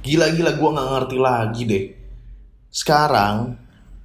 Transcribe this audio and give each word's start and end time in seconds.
Gila-gila 0.00 0.56
gue 0.56 0.68
nggak 0.72 0.88
ngerti 0.96 1.16
lagi 1.20 1.62
deh. 1.68 1.84
Sekarang 2.72 3.52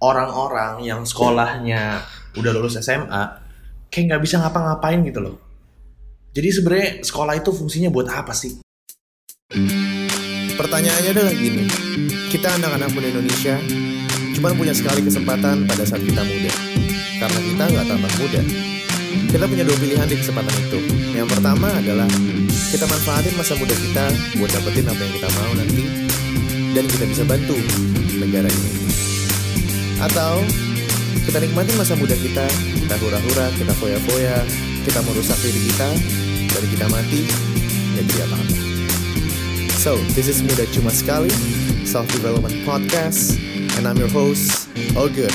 orang-orang 0.04 0.84
yang 0.84 1.08
sekolahnya 1.08 2.04
udah 2.36 2.52
lulus 2.52 2.76
SMA 2.84 3.24
kayak 3.88 4.12
nggak 4.12 4.24
bisa 4.28 4.44
ngapa-ngapain 4.44 5.00
gitu 5.08 5.24
loh. 5.24 5.36
Jadi 6.36 6.48
sebenarnya 6.52 6.90
sekolah 7.00 7.40
itu 7.40 7.50
fungsinya 7.56 7.88
buat 7.88 8.12
apa 8.12 8.36
sih? 8.36 8.60
Pertanyaannya 10.56 11.12
adalah 11.16 11.32
gini, 11.32 11.64
kita 12.28 12.60
anak-anak 12.60 12.92
muda 12.92 13.08
Indonesia 13.08 13.56
cuma 14.36 14.52
punya 14.52 14.76
sekali 14.76 15.00
kesempatan 15.00 15.64
pada 15.64 15.88
saat 15.88 16.04
kita 16.04 16.28
muda. 16.28 16.52
Karena 17.24 17.40
kita 17.40 17.64
nggak 17.72 17.86
tambah 17.88 18.12
muda. 18.20 18.75
Kita 19.32 19.46
punya 19.48 19.64
dua 19.68 19.78
pilihan 19.80 20.08
di 20.08 20.16
kesempatan 20.20 20.56
itu. 20.70 20.80
Yang 21.16 21.28
pertama 21.36 21.68
adalah 21.72 22.10
kita 22.72 22.86
manfaatin 22.88 23.34
masa 23.36 23.54
muda 23.60 23.76
kita 23.76 24.06
buat 24.40 24.52
dapetin 24.52 24.86
apa 24.88 25.02
yang 25.02 25.14
kita 25.16 25.30
mau 25.36 25.52
nanti 25.56 25.84
dan 26.76 26.86
kita 26.92 27.06
bisa 27.08 27.24
bantu 27.24 27.58
negara 28.20 28.48
ini. 28.48 28.72
Atau 30.04 30.44
kita 31.26 31.42
nikmatin 31.42 31.76
masa 31.80 31.96
muda 31.98 32.14
kita, 32.14 32.46
kita 32.86 32.96
hura-hura, 33.02 33.48
kita 33.58 33.74
foya-foya, 33.80 34.38
kita 34.86 35.00
merusak 35.08 35.40
diri 35.42 35.62
kita, 35.72 35.90
dan 36.54 36.64
kita 36.72 36.86
mati, 36.88 37.22
ya 37.96 38.26
apa-apa. 38.30 38.56
So, 39.82 39.98
this 40.18 40.30
is 40.30 40.42
Muda 40.42 40.66
Cuma 40.74 40.90
Sekali, 40.94 41.34
Self-Development 41.86 42.66
Podcast, 42.66 43.38
and 43.78 43.86
I'm 43.86 43.98
your 43.98 44.10
host, 44.10 44.70
All 44.98 45.10
Good. 45.10 45.34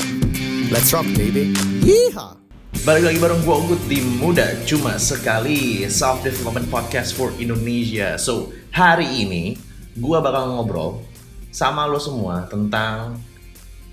Let's 0.71 0.91
rock, 0.91 1.07
baby. 1.15 1.51
Yeehaw! 1.83 2.40
Balik 2.81 3.13
lagi 3.13 3.19
bareng 3.21 3.45
gue 3.45 3.53
Ugut 3.61 3.81
di 3.85 4.01
Muda 4.01 4.57
Cuma 4.65 4.97
Sekali 4.97 5.85
Self 5.85 6.25
Development 6.25 6.65
Podcast 6.65 7.13
for 7.13 7.29
Indonesia 7.37 8.17
So, 8.17 8.49
hari 8.73 9.05
ini 9.21 9.53
gue 9.93 10.17
bakal 10.17 10.49
ngobrol 10.49 11.05
sama 11.53 11.85
lo 11.85 12.01
semua 12.01 12.49
tentang 12.49 13.21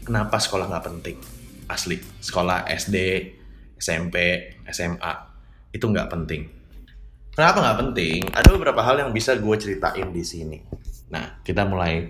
kenapa 0.09 0.41
sekolah 0.41 0.73
nggak 0.73 0.87
penting 0.89 1.21
Asli, 1.69 2.01
sekolah 2.01 2.65
SD, 2.65 2.97
SMP, 3.77 4.17
SMA 4.73 5.13
itu 5.77 5.85
nggak 5.85 6.09
penting 6.09 6.49
Kenapa 7.37 7.61
nggak 7.61 7.79
penting? 7.85 8.21
Ada 8.33 8.57
beberapa 8.57 8.81
hal 8.81 9.05
yang 9.05 9.13
bisa 9.13 9.37
gue 9.37 9.57
ceritain 9.61 10.09
di 10.11 10.25
sini. 10.25 10.59
Nah, 11.13 11.39
kita 11.45 11.69
mulai 11.69 12.09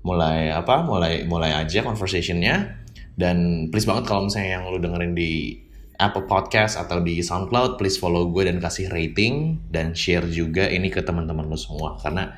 mulai 0.00 0.50
apa? 0.50 0.82
Mulai 0.82 1.28
mulai 1.28 1.52
aja 1.52 1.84
conversationnya. 1.84 2.82
Dan 3.14 3.68
please 3.70 3.86
banget 3.86 4.10
kalau 4.10 4.26
misalnya 4.26 4.58
yang 4.58 4.66
lu 4.66 4.82
dengerin 4.82 5.14
di 5.14 5.62
Apple 5.98 6.26
Podcast 6.26 6.74
atau 6.74 6.98
di 7.02 7.22
SoundCloud, 7.22 7.78
please 7.78 7.98
follow 7.98 8.26
gue 8.30 8.46
dan 8.46 8.58
kasih 8.58 8.90
rating 8.90 9.62
dan 9.70 9.94
share 9.94 10.26
juga 10.26 10.66
ini 10.66 10.90
ke 10.90 11.02
teman-teman 11.02 11.46
lu 11.46 11.58
semua 11.58 11.98
karena 12.02 12.34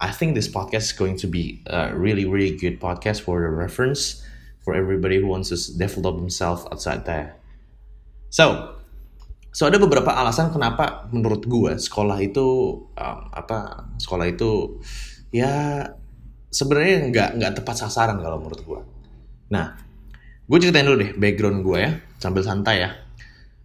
I 0.00 0.14
think 0.14 0.32
this 0.32 0.48
podcast 0.48 0.90
is 0.90 0.96
going 0.96 1.20
to 1.20 1.28
be 1.28 1.60
a 1.68 1.92
really 1.92 2.24
really 2.24 2.56
good 2.56 2.80
podcast 2.80 3.20
for 3.20 3.44
the 3.44 3.52
reference 3.52 4.24
for 4.64 4.72
everybody 4.72 5.20
who 5.20 5.28
wants 5.28 5.52
to 5.52 5.58
develop 5.76 6.16
themselves 6.16 6.64
outside 6.72 7.04
there. 7.04 7.36
So, 8.32 8.76
So 9.50 9.66
ada 9.66 9.82
beberapa 9.82 10.14
alasan 10.14 10.54
kenapa 10.54 11.10
menurut 11.10 11.42
gue 11.42 11.74
sekolah 11.74 12.22
itu 12.22 12.46
um, 12.94 13.18
apa 13.34 13.90
sekolah 13.98 14.30
itu 14.30 14.78
ya 15.34 15.82
sebenarnya 16.54 17.10
nggak 17.10 17.28
nggak 17.34 17.52
tepat 17.58 17.82
sasaran 17.82 18.22
kalau 18.22 18.38
menurut 18.38 18.62
gue. 18.62 18.80
Nah, 19.50 19.74
gue 20.46 20.58
ceritain 20.62 20.86
dulu 20.86 21.02
deh 21.02 21.12
background 21.18 21.66
gue 21.66 21.78
ya 21.82 21.92
sambil 22.20 22.44
santai 22.44 22.84
ya. 22.84 22.90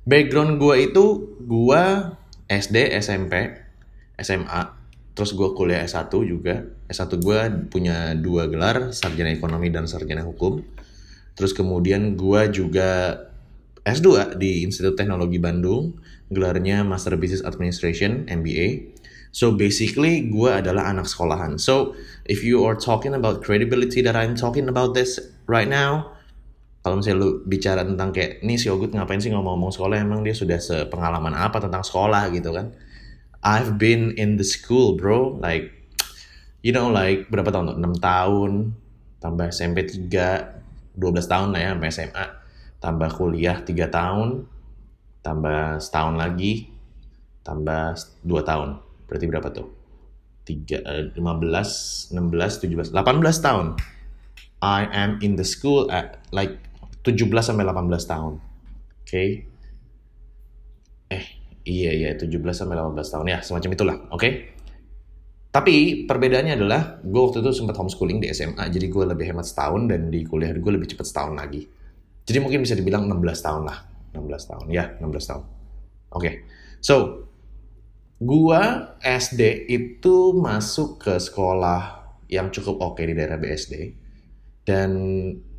Background 0.08 0.58
gue 0.58 0.90
itu 0.90 1.36
gue 1.44 1.84
SD, 2.48 2.96
SMP, 3.04 3.52
SMA, 4.22 4.62
terus 5.18 5.36
gue 5.36 5.52
kuliah 5.54 5.84
S1 5.84 6.10
juga. 6.24 6.64
S1 6.88 7.12
gue 7.20 7.40
punya 7.68 8.16
dua 8.16 8.48
gelar, 8.48 8.96
sarjana 8.96 9.34
ekonomi 9.34 9.74
dan 9.74 9.90
sarjana 9.90 10.24
hukum. 10.24 10.64
Terus 11.36 11.52
kemudian 11.52 12.16
gue 12.16 12.42
juga 12.54 13.20
S2 13.84 14.40
di 14.40 14.64
Institut 14.64 14.96
Teknologi 14.96 15.38
Bandung, 15.38 16.00
gelarnya 16.32 16.82
Master 16.88 17.20
Business 17.20 17.44
Administration, 17.44 18.26
MBA. 18.26 18.98
So 19.36 19.52
basically, 19.52 20.32
gue 20.32 20.48
adalah 20.48 20.88
anak 20.88 21.12
sekolahan. 21.12 21.60
So 21.60 21.92
if 22.24 22.40
you 22.40 22.64
are 22.64 22.80
talking 22.80 23.12
about 23.12 23.44
credibility 23.44 24.00
that 24.00 24.16
I'm 24.16 24.40
talking 24.40 24.72
about 24.72 24.96
this 24.96 25.20
right 25.44 25.68
now, 25.68 26.15
kalau 26.86 27.02
misalnya 27.02 27.26
lu 27.26 27.42
bicara 27.50 27.82
tentang 27.82 28.14
kayak, 28.14 28.46
nih 28.46 28.62
si 28.62 28.70
Ogut 28.70 28.94
ngapain 28.94 29.18
sih 29.18 29.34
ngomong-ngomong 29.34 29.74
sekolah, 29.74 29.98
emang 29.98 30.22
dia 30.22 30.38
sudah 30.38 30.62
sepengalaman 30.62 31.34
apa 31.34 31.58
tentang 31.58 31.82
sekolah 31.82 32.30
gitu 32.30 32.54
kan. 32.54 32.78
I've 33.42 33.82
been 33.82 34.14
in 34.14 34.38
the 34.38 34.46
school 34.46 34.94
bro, 34.94 35.42
like, 35.42 35.74
you 36.62 36.70
know 36.70 36.94
like 36.94 37.26
berapa 37.34 37.50
tahun? 37.50 37.82
6 37.82 37.98
tahun, 37.98 38.78
tambah 39.18 39.50
SMP 39.50 39.90
3, 39.90 40.94
12 40.94 41.26
tahun 41.26 41.58
lah 41.58 41.60
ya 41.60 41.70
sampai 41.74 41.90
SMA 41.90 42.26
tambah 42.86 43.10
kuliah 43.18 43.66
3 43.66 43.90
tahun, 43.90 44.46
tambah 45.26 45.82
setahun 45.82 46.22
lagi, 46.22 46.70
tambah 47.42 47.98
2 48.22 48.46
tahun. 48.46 48.78
Berarti 49.10 49.26
berapa 49.26 49.50
tuh? 49.50 49.74
3, 50.46 51.18
15, 51.18 52.14
16, 52.14 52.14
17, 52.14 52.94
18 52.94 53.42
tahun. 53.42 53.74
I 54.62 54.86
am 54.94 55.18
in 55.26 55.34
the 55.34 55.46
school 55.46 55.90
at 55.90 56.22
like 56.30 56.62
17 57.06 57.30
sampai 57.46 57.64
18 57.64 57.86
tahun. 58.10 58.34
Oke. 58.42 59.06
Okay? 59.06 59.30
Eh, 61.14 61.26
iya 61.70 61.92
iya 61.94 62.10
17 62.18 62.34
sampai 62.50 62.76
18 62.76 62.98
tahun 62.98 63.26
ya, 63.30 63.40
semacam 63.46 63.70
itulah. 63.78 63.98
Oke. 64.10 64.18
Okay? 64.18 64.34
Tapi 65.54 66.04
perbedaannya 66.04 66.60
adalah 66.60 67.00
gue 67.00 67.22
waktu 67.22 67.40
itu 67.40 67.56
sempat 67.56 67.80
homeschooling 67.80 68.20
di 68.20 68.28
SMA, 68.36 68.68
jadi 68.68 68.92
gue 68.92 69.06
lebih 69.08 69.32
hemat 69.32 69.48
setahun 69.48 69.88
dan 69.88 70.12
di 70.12 70.28
kuliah 70.28 70.52
gue 70.52 70.74
lebih 70.74 70.92
cepat 70.92 71.08
setahun 71.08 71.32
lagi. 71.32 71.64
Jadi 72.26 72.38
mungkin 72.44 72.66
bisa 72.66 72.76
dibilang 72.76 73.08
16 73.08 73.46
tahun 73.46 73.64
lah. 73.64 73.78
16 74.12 74.52
tahun. 74.52 74.66
Ya, 74.74 74.98
16 75.00 75.30
tahun. 75.30 75.44
Oke. 75.46 76.20
Okay. 76.20 76.34
So, 76.82 77.28
gua 78.22 78.94
SD 79.04 79.68
itu 79.70 80.34
masuk 80.34 81.04
ke 81.04 81.14
sekolah 81.20 82.08
yang 82.32 82.50
cukup 82.50 82.82
oke 82.82 83.00
okay 83.00 83.12
di 83.12 83.14
daerah 83.14 83.38
BSD. 83.38 83.74
Dan 84.66 84.92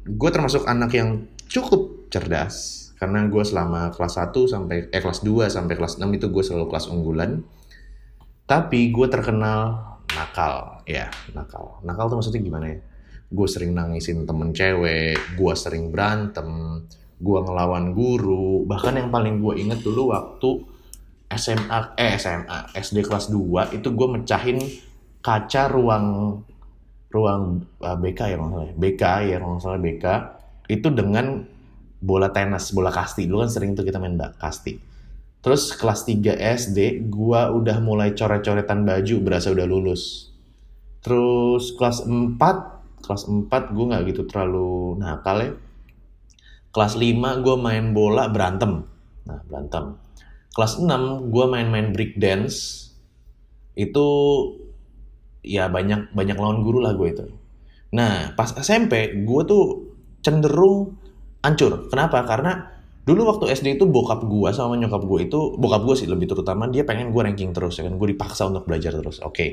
gue 0.06 0.30
termasuk 0.30 0.66
anak 0.66 0.90
yang 0.94 1.30
cukup 1.50 2.10
cerdas. 2.12 2.86
Karena 2.96 3.28
gue 3.28 3.44
selama 3.44 3.92
kelas 3.92 4.16
1 4.16 4.32
sampai, 4.48 4.88
eh 4.88 5.02
kelas 5.04 5.20
2 5.20 5.52
sampai 5.52 5.74
kelas 5.76 6.00
6 6.00 6.08
itu 6.16 6.32
gue 6.32 6.42
selalu 6.42 6.66
kelas 6.72 6.88
unggulan. 6.88 7.44
Tapi 8.48 8.88
gue 8.88 9.06
terkenal 9.12 9.94
nakal. 10.16 10.80
Ya, 10.88 11.12
nakal. 11.36 11.82
Nakal 11.84 12.08
tuh 12.08 12.16
maksudnya 12.22 12.40
gimana 12.40 12.66
ya? 12.72 12.78
gue 13.26 13.48
sering 13.50 13.74
nangisin 13.74 14.22
temen 14.22 14.54
cewek, 14.54 15.18
gue 15.34 15.52
sering 15.58 15.90
berantem, 15.90 16.82
gue 17.18 17.38
ngelawan 17.42 17.90
guru, 17.90 18.62
bahkan 18.68 18.94
yang 18.94 19.10
paling 19.10 19.42
gue 19.42 19.58
inget 19.58 19.82
dulu 19.82 20.14
waktu 20.14 20.62
SMA, 21.34 21.98
eh 21.98 22.14
SMA, 22.22 22.70
SD 22.78 23.02
kelas 23.02 23.34
2 23.34 23.74
itu 23.74 23.88
gue 23.90 24.08
mecahin 24.08 24.62
kaca 25.18 25.66
ruang 25.66 26.38
ruang 27.10 27.66
uh, 27.82 27.98
BK 27.98 28.20
ya 28.30 28.36
kalau 28.38 28.70
BK 28.78 29.02
ya 29.26 29.36
kalau 29.42 29.58
salah 29.58 29.80
BK 29.82 30.06
itu 30.66 30.88
dengan 30.90 31.46
bola 31.98 32.30
tenis, 32.30 32.70
bola 32.74 32.94
kasti. 32.94 33.26
Dulu 33.26 33.46
kan 33.46 33.50
sering 33.50 33.74
tuh 33.74 33.86
kita 33.86 33.98
main 33.98 34.18
kasti. 34.36 34.78
Terus 35.40 35.74
kelas 35.78 36.02
3 36.06 36.36
SD 36.36 37.06
gue 37.06 37.40
udah 37.54 37.78
mulai 37.78 38.14
coret-coretan 38.18 38.82
baju 38.82 39.14
berasa 39.22 39.54
udah 39.54 39.66
lulus. 39.66 40.34
Terus 41.00 41.70
kelas 41.78 42.02
4 42.04 42.76
kelas 43.06 43.30
4 43.30 43.46
gue 43.70 43.84
nggak 43.86 44.02
gitu 44.10 44.22
terlalu 44.26 44.98
nakal 44.98 45.38
ya 45.38 45.50
kelas 46.74 46.98
5 46.98 47.44
gue 47.46 47.56
main 47.56 47.94
bola 47.94 48.26
berantem 48.26 48.82
nah 49.22 49.38
berantem 49.46 49.94
kelas 50.52 50.82
6 50.82 51.30
gue 51.30 51.44
main-main 51.46 51.94
break 51.94 52.18
dance 52.18 52.90
itu 53.78 54.06
ya 55.46 55.70
banyak 55.70 56.10
banyak 56.10 56.36
lawan 56.36 56.66
guru 56.66 56.82
lah 56.82 56.98
gue 56.98 57.08
itu 57.14 57.24
nah 57.94 58.34
pas 58.34 58.50
SMP 58.58 59.22
gue 59.22 59.42
tuh 59.46 59.85
cenderung 60.26 60.98
hancur. 61.46 61.86
Kenapa? 61.86 62.26
Karena 62.26 62.74
dulu 63.06 63.30
waktu 63.30 63.54
SD 63.54 63.78
itu 63.78 63.86
bokap 63.86 64.26
gue 64.26 64.50
sama 64.50 64.74
nyokap 64.74 65.06
gue 65.06 65.30
itu 65.30 65.54
bokap 65.54 65.86
gue 65.86 65.94
sih 65.94 66.10
lebih 66.10 66.26
terutama 66.26 66.66
dia 66.66 66.82
pengen 66.82 67.14
gue 67.14 67.22
ranking 67.22 67.54
terus 67.54 67.78
ya 67.78 67.86
kan? 67.86 67.94
Gue 67.94 68.10
dipaksa 68.10 68.50
untuk 68.50 68.66
belajar 68.66 68.90
terus. 68.98 69.22
Oke. 69.22 69.30
Okay 69.30 69.50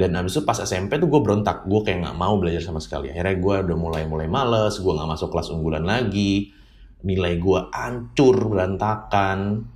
dan 0.00 0.16
abis 0.16 0.40
itu 0.40 0.42
pas 0.48 0.56
SMP 0.56 0.96
tuh 0.96 1.12
gue 1.12 1.20
berontak. 1.20 1.68
Gue 1.68 1.84
kayak 1.84 2.08
nggak 2.08 2.16
mau 2.16 2.40
belajar 2.40 2.64
sama 2.64 2.80
sekali. 2.80 3.12
Akhirnya 3.12 3.36
gue 3.36 3.54
udah 3.68 3.76
mulai 3.76 4.08
mulai 4.08 4.32
males 4.32 4.80
gue 4.80 4.92
nggak 4.96 5.10
masuk 5.12 5.28
kelas 5.28 5.52
unggulan 5.52 5.84
lagi. 5.84 6.56
Nilai 7.04 7.36
gue 7.36 7.60
hancur 7.68 8.36
berantakan. 8.48 9.68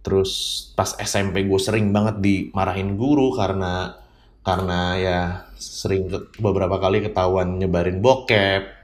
Terus 0.00 0.32
pas 0.72 0.96
SMP 0.96 1.44
gue 1.44 1.60
sering 1.60 1.92
banget 1.92 2.24
dimarahin 2.24 2.96
guru 2.96 3.36
karena 3.36 4.00
karena 4.44 4.80
ya 4.96 5.20
sering 5.56 6.08
beberapa 6.40 6.76
kali 6.80 7.04
ketahuan 7.04 7.60
nyebarin 7.60 8.00
bokep 8.00 8.83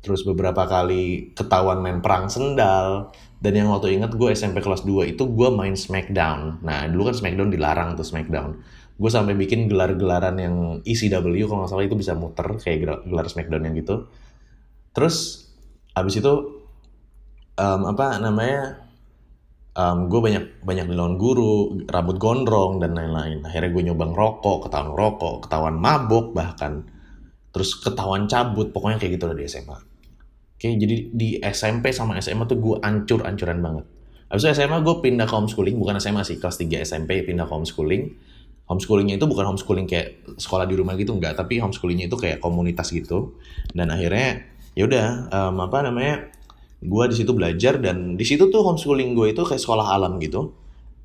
terus 0.00 0.24
beberapa 0.24 0.64
kali 0.64 1.32
ketahuan 1.36 1.84
main 1.84 2.00
perang 2.00 2.28
sendal. 2.32 3.12
Dan 3.40 3.56
yang 3.56 3.68
waktu 3.72 3.96
inget 3.96 4.12
gue 4.20 4.28
SMP 4.36 4.60
kelas 4.60 4.84
2 4.84 5.16
itu 5.16 5.24
gue 5.24 5.48
main 5.48 5.72
Smackdown. 5.72 6.60
Nah 6.60 6.84
dulu 6.92 7.08
kan 7.08 7.16
Smackdown 7.16 7.48
dilarang 7.48 7.96
tuh 7.96 8.04
Smackdown. 8.04 8.60
Gue 9.00 9.08
sampai 9.08 9.32
bikin 9.32 9.64
gelar-gelaran 9.64 10.36
yang 10.36 10.56
ECW 10.84 11.48
kalau 11.48 11.64
nggak 11.64 11.72
salah 11.72 11.84
itu 11.88 11.96
bisa 11.96 12.12
muter 12.12 12.44
kayak 12.60 13.08
gelar, 13.08 13.26
Smackdown 13.32 13.64
yang 13.64 13.74
gitu. 13.80 14.12
Terus 14.92 15.48
abis 15.96 16.20
itu 16.20 16.32
um, 17.56 17.80
apa 17.88 18.20
namanya 18.20 18.84
um, 19.72 20.12
gue 20.12 20.20
banyak 20.20 20.44
banyak 20.60 20.86
dilawan 20.92 21.16
guru 21.16 21.80
rambut 21.88 22.20
gondrong 22.20 22.76
dan 22.76 22.92
lain-lain. 22.92 23.40
Akhirnya 23.40 23.72
gue 23.72 23.82
nyoba 23.88 24.04
ngerokok 24.12 24.68
ketahuan 24.68 24.92
rokok 24.92 25.48
ketahuan 25.48 25.76
mabok 25.80 26.36
bahkan. 26.36 26.84
Terus 27.56 27.72
ketahuan 27.80 28.28
cabut 28.28 28.68
pokoknya 28.68 29.00
kayak 29.00 29.16
gitu 29.16 29.32
di 29.32 29.48
SMA 29.48 29.89
oke 30.60 30.68
jadi 30.76 30.96
di 31.08 31.40
SMP 31.40 31.96
sama 31.96 32.20
SMA 32.20 32.44
tuh 32.44 32.60
gue 32.60 32.76
ancur-ancuran 32.84 33.64
banget 33.64 33.86
Habis 34.30 34.46
itu 34.46 34.62
SMA 34.62 34.78
gue 34.86 34.94
pindah 35.02 35.26
ke 35.26 35.34
homeschooling, 35.34 35.74
bukan 35.74 35.98
SMA 35.98 36.22
sih, 36.22 36.38
kelas 36.38 36.54
3 36.62 36.86
SMP 36.86 37.26
pindah 37.26 37.50
ke 37.50 37.52
homeschooling. 37.52 38.14
Homeschoolingnya 38.70 39.18
itu 39.18 39.26
bukan 39.26 39.42
homeschooling 39.42 39.90
kayak 39.90 40.38
sekolah 40.38 40.70
di 40.70 40.78
rumah 40.78 40.94
gitu 40.94 41.18
enggak, 41.18 41.34
tapi 41.34 41.58
homeschoolingnya 41.58 42.06
itu 42.06 42.14
kayak 42.14 42.38
komunitas 42.38 42.94
gitu. 42.94 43.34
Dan 43.74 43.90
akhirnya 43.90 44.46
ya 44.78 44.86
udah 44.86 45.06
um, 45.34 45.66
apa 45.66 45.82
namanya 45.82 46.30
gue 46.80 47.04
di 47.10 47.16
situ 47.18 47.34
belajar 47.34 47.82
dan 47.82 48.14
di 48.14 48.22
situ 48.22 48.46
tuh 48.48 48.62
homeschooling 48.62 49.18
gue 49.18 49.34
itu 49.34 49.42
kayak 49.42 49.58
sekolah 49.58 49.92
alam 49.92 50.16
gitu 50.22 50.54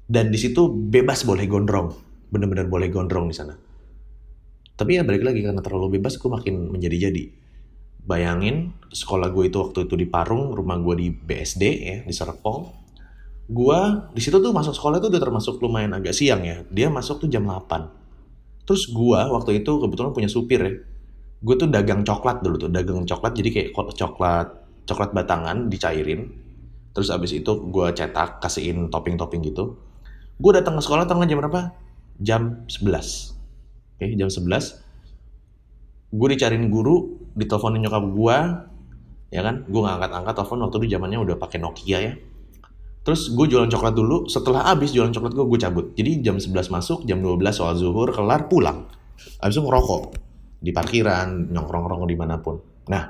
dan 0.06 0.30
di 0.30 0.38
situ 0.38 0.70
bebas 0.72 1.26
boleh 1.26 1.50
gondrong 1.50 1.92
bener-bener 2.32 2.70
boleh 2.70 2.88
gondrong 2.88 3.28
di 3.28 3.36
sana 3.36 3.58
tapi 4.80 4.96
ya 4.96 5.04
balik 5.04 5.26
lagi 5.26 5.44
karena 5.44 5.60
terlalu 5.60 6.00
bebas 6.00 6.16
gue 6.16 6.30
makin 6.32 6.72
menjadi-jadi 6.72 7.24
bayangin 8.06 8.72
sekolah 8.94 9.34
gue 9.34 9.50
itu 9.52 9.58
waktu 9.60 9.90
itu 9.90 9.96
di 10.00 10.08
Parung 10.08 10.54
rumah 10.56 10.80
gue 10.80 10.96
di 10.98 11.08
BSD 11.12 11.64
ya 11.66 11.98
di 12.06 12.14
Serpong. 12.14 12.86
Gue 13.46 13.80
di 14.14 14.22
situ 14.24 14.42
tuh 14.42 14.50
masuk 14.50 14.74
sekolah 14.74 14.98
itu 14.98 15.10
udah 15.10 15.22
termasuk 15.22 15.62
lumayan 15.62 15.94
agak 15.94 16.18
siang 16.18 16.42
ya. 16.42 16.66
Dia 16.72 16.90
masuk 16.90 17.26
tuh 17.26 17.30
jam 17.30 17.46
8 17.46 18.06
terus 18.66 18.90
gue 18.90 19.20
waktu 19.30 19.62
itu 19.62 19.72
kebetulan 19.78 20.12
punya 20.14 20.30
supir 20.30 20.62
ya. 20.62 20.74
Gue 21.46 21.56
tuh 21.60 21.70
dagang 21.70 22.02
coklat 22.02 22.42
dulu 22.42 22.58
tuh 22.58 22.72
dagang 22.74 23.06
coklat. 23.06 23.38
Jadi 23.38 23.50
kayak 23.54 23.70
coklat 23.76 24.48
coklat 24.90 25.10
batangan 25.14 25.70
dicairin. 25.70 26.30
Terus 26.96 27.12
abis 27.12 27.36
itu 27.36 27.52
gue 27.70 27.88
cetak 27.92 28.40
kasihin 28.40 28.88
topping-topping 28.88 29.44
gitu. 29.46 29.78
Gue 30.40 30.52
datang 30.56 30.80
ke 30.80 30.82
sekolah 30.82 31.06
tengah 31.06 31.28
jam 31.30 31.38
berapa? 31.44 31.62
Jam 32.18 32.64
11 32.72 33.36
oke 33.96 34.12
jam 34.20 34.28
11 34.28 34.84
gue 36.16 36.28
dicariin 36.36 36.68
guru 36.68 37.25
diteleponin 37.36 37.84
nyokap 37.84 38.04
gue 38.04 38.38
ya 39.36 39.42
kan 39.44 39.68
gue 39.68 39.80
nggak 39.84 39.96
angkat-angkat 40.00 40.34
telepon 40.34 40.60
waktu 40.64 40.76
itu 40.80 40.88
zamannya 40.96 41.20
udah 41.20 41.36
pakai 41.36 41.60
Nokia 41.60 42.00
ya 42.00 42.14
Terus 43.06 43.30
gue 43.38 43.46
jualan 43.46 43.70
coklat 43.70 43.94
dulu, 43.94 44.26
setelah 44.26 44.66
habis 44.66 44.90
jualan 44.90 45.14
coklat 45.14 45.38
gue, 45.38 45.46
gue 45.46 45.60
cabut. 45.62 45.86
Jadi 45.94 46.26
jam 46.26 46.42
11 46.42 46.74
masuk, 46.74 47.06
jam 47.06 47.22
12 47.22 47.54
soal 47.54 47.78
zuhur, 47.78 48.10
kelar, 48.10 48.50
pulang. 48.50 48.90
Habis 49.38 49.54
itu 49.54 49.62
ngerokok 49.62 50.02
di 50.58 50.74
parkiran, 50.74 51.54
nongkrong-nongkrong 51.54 52.10
di 52.10 52.18
mana 52.18 52.42
pun. 52.42 52.58
Nah, 52.90 53.06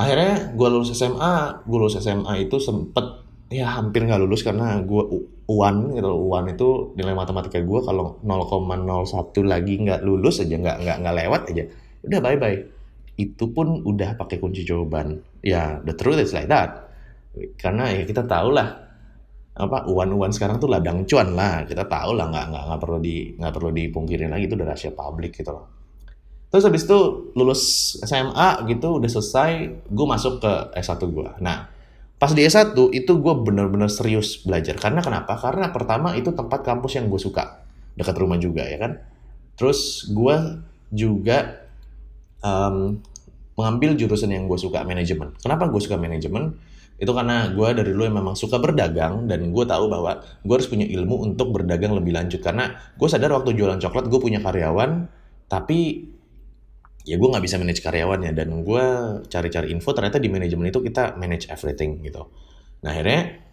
akhirnya 0.00 0.56
gue 0.56 0.68
lulus 0.72 0.96
SMA, 0.96 1.60
gue 1.60 1.76
lulus 1.76 2.00
SMA 2.00 2.40
itu 2.40 2.56
sempet 2.56 3.04
ya 3.52 3.68
hampir 3.68 4.08
nggak 4.08 4.24
lulus 4.24 4.40
karena 4.40 4.80
gue 4.80 5.02
uan 5.44 5.92
gitu 5.92 6.10
uan 6.10 6.48
itu 6.48 6.96
nilai 6.96 7.12
matematika 7.12 7.60
gue 7.60 7.80
kalau 7.84 8.18
0,01 8.24 9.44
lagi 9.44 9.74
nggak 9.84 10.00
lulus 10.00 10.40
aja 10.40 10.56
nggak 10.56 10.76
nggak 10.80 10.96
nggak 11.04 11.16
lewat 11.22 11.42
aja 11.52 11.64
udah 12.08 12.18
bye 12.24 12.40
bye 12.40 12.58
itu 13.14 13.44
pun 13.54 13.82
udah 13.86 14.18
pakai 14.18 14.42
kunci 14.42 14.66
jawaban 14.66 15.22
ya 15.44 15.78
the 15.86 15.94
truth 15.94 16.18
is 16.18 16.34
like 16.34 16.50
that 16.50 16.90
karena 17.58 17.90
ya 17.90 18.02
kita 18.06 18.26
tahu 18.26 18.54
lah 18.54 18.82
apa 19.54 19.86
uan-uan 19.86 20.34
sekarang 20.34 20.58
tuh 20.58 20.66
ladang 20.66 21.06
cuan 21.06 21.34
lah 21.34 21.62
kita 21.62 21.86
tahu 21.86 22.18
lah 22.18 22.26
nggak 22.26 22.46
nggak 22.50 22.64
nggak 22.66 22.80
perlu 22.82 22.98
di 22.98 23.38
nggak 23.38 23.54
perlu 23.54 23.70
dipungkirin 23.70 24.30
lagi 24.34 24.50
itu 24.50 24.54
udah 24.58 24.66
rahasia 24.66 24.90
publik 24.90 25.30
gitu 25.38 25.54
loh 25.54 25.74
Terus 26.54 26.70
habis 26.70 26.86
itu 26.86 26.98
lulus 27.34 27.62
SMA 28.06 28.62
gitu 28.70 29.02
udah 29.02 29.10
selesai, 29.10 29.74
gue 29.90 30.06
masuk 30.06 30.38
ke 30.38 30.52
S1 30.78 31.02
gue. 31.10 31.30
Nah, 31.42 31.66
pas 32.14 32.30
di 32.30 32.46
S1 32.46 32.78
itu 32.94 33.10
gue 33.18 33.34
bener-bener 33.42 33.90
serius 33.90 34.38
belajar. 34.38 34.78
Karena 34.78 35.02
kenapa? 35.02 35.34
Karena 35.34 35.74
pertama 35.74 36.14
itu 36.14 36.30
tempat 36.30 36.62
kampus 36.62 36.94
yang 36.94 37.10
gue 37.10 37.18
suka. 37.18 37.58
Dekat 37.98 38.14
rumah 38.22 38.38
juga 38.38 38.62
ya 38.70 38.78
kan. 38.78 39.02
Terus 39.58 40.06
gue 40.14 40.62
juga 40.94 41.63
um, 42.44 43.00
mengambil 43.56 43.96
jurusan 43.96 44.28
yang 44.28 44.44
gue 44.44 44.58
suka, 44.60 44.84
manajemen. 44.84 45.32
Kenapa 45.40 45.72
gue 45.72 45.80
suka 45.80 45.96
manajemen? 45.96 46.60
Itu 47.00 47.10
karena 47.10 47.50
gue 47.50 47.68
dari 47.74 47.90
dulu 47.90 48.06
memang 48.06 48.36
suka 48.38 48.60
berdagang 48.60 49.26
dan 49.26 49.50
gue 49.50 49.64
tahu 49.66 49.90
bahwa 49.90 50.22
gue 50.22 50.54
harus 50.54 50.68
punya 50.70 50.86
ilmu 50.86 51.24
untuk 51.24 51.50
berdagang 51.50 51.96
lebih 51.96 52.14
lanjut. 52.14 52.44
Karena 52.44 52.70
gue 52.94 53.08
sadar 53.08 53.32
waktu 53.32 53.56
jualan 53.56 53.80
coklat 53.80 54.06
gue 54.06 54.20
punya 54.20 54.38
karyawan, 54.38 55.10
tapi 55.48 56.12
ya 57.04 57.20
gue 57.20 57.28
nggak 57.28 57.44
bisa 57.44 57.60
manage 57.60 57.84
karyawannya 57.84 58.32
dan 58.32 58.64
gue 58.64 58.84
cari-cari 59.28 59.70
info 59.76 59.92
ternyata 59.92 60.16
di 60.16 60.32
manajemen 60.32 60.72
itu 60.72 60.80
kita 60.80 61.20
manage 61.20 61.52
everything 61.52 62.00
gitu 62.00 62.32
nah 62.80 62.96
akhirnya 62.96 63.44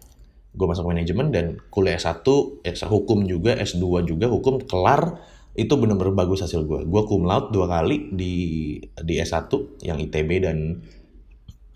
gue 0.52 0.66
masuk 0.68 0.88
manajemen 0.88 1.28
dan 1.32 1.60
kuliah 1.68 2.00
S1 2.00 2.24
S 2.64 2.84
hukum 2.88 3.28
juga 3.28 3.56
S2 3.60 4.08
juga 4.08 4.26
hukum 4.32 4.64
kelar 4.64 5.20
itu 5.52 5.72
bener-bener 5.76 6.16
bagus 6.16 6.40
hasil 6.40 6.64
gue 6.64 6.88
gue 6.88 7.02
cum 7.04 7.28
laude 7.28 7.52
dua 7.52 7.68
kali 7.68 8.08
di 8.08 8.34
di 8.80 9.14
S1 9.20 9.52
yang 9.84 10.00
ITB 10.00 10.30
dan 10.40 10.80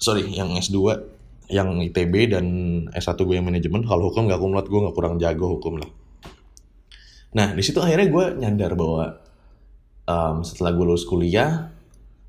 sorry 0.01 0.33
yang 0.33 0.49
S2 0.57 0.77
yang 1.47 1.79
ITB 1.79 2.35
dan 2.35 2.47
S1 2.91 3.19
gue 3.23 3.37
yang 3.39 3.47
manajemen. 3.47 3.87
Kalau 3.87 4.11
hukum 4.11 4.27
gak 4.27 4.41
cum 4.43 4.53
laude 4.55 4.67
gue 4.67 4.81
gak 4.83 4.97
kurang 4.97 5.15
jago 5.23 5.59
hukum 5.59 5.79
lah. 5.79 5.91
Nah 7.37 7.55
di 7.55 7.63
situ 7.63 7.79
akhirnya 7.79 8.09
gue 8.11 8.25
nyadar 8.43 8.73
bahwa 8.75 9.21
um, 10.09 10.37
setelah 10.43 10.75
gue 10.75 10.85
lulus 10.87 11.07
kuliah 11.07 11.71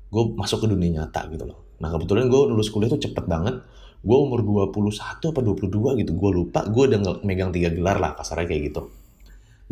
gue 0.08 0.24
masuk 0.38 0.64
ke 0.64 0.66
dunia 0.70 1.02
nyata 1.02 1.26
gitu 1.32 1.44
loh. 1.48 1.76
Nah 1.82 1.90
kebetulan 1.90 2.30
gue 2.30 2.40
lulus 2.54 2.70
kuliah 2.70 2.90
tuh 2.92 3.00
cepet 3.02 3.24
banget. 3.26 3.58
Gue 3.98 4.14
umur 4.14 4.46
21 4.70 5.34
apa 5.34 5.40
22 5.42 6.00
gitu. 6.04 6.12
Gue 6.14 6.30
lupa 6.30 6.62
gue 6.68 6.84
udah 6.94 7.24
megang 7.26 7.50
tiga 7.50 7.74
gelar 7.74 7.98
lah 7.98 8.14
kasarnya 8.14 8.46
kayak 8.46 8.62
gitu. 8.70 8.82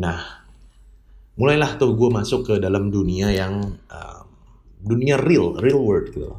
Nah 0.03 0.46
mulailah 1.37 1.77
tuh 1.77 1.93
gue 1.93 2.09
masuk 2.09 2.41
ke 2.49 2.53
dalam 2.57 2.89
dunia 2.89 3.29
yang 3.29 3.77
um, 3.93 4.25
dunia 4.81 5.17
real 5.21 5.57
real 5.61 5.79
world 5.79 6.09
gitu 6.09 6.33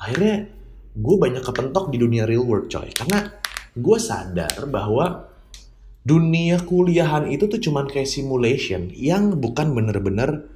akhirnya 0.00 0.48
gue 0.96 1.16
banyak 1.16 1.42
kepentok 1.44 1.94
di 1.94 1.98
dunia 2.00 2.26
real 2.26 2.42
world 2.42 2.66
coy. 2.66 2.90
Karena 2.90 3.30
gue 3.76 3.98
sadar 4.00 4.66
bahwa 4.66 5.30
dunia 6.02 6.58
kuliahan 6.64 7.28
itu 7.30 7.46
tuh 7.46 7.60
cuman 7.60 7.86
kayak 7.86 8.08
simulation 8.08 8.88
yang 8.96 9.38
bukan 9.38 9.76
bener-bener 9.76 10.50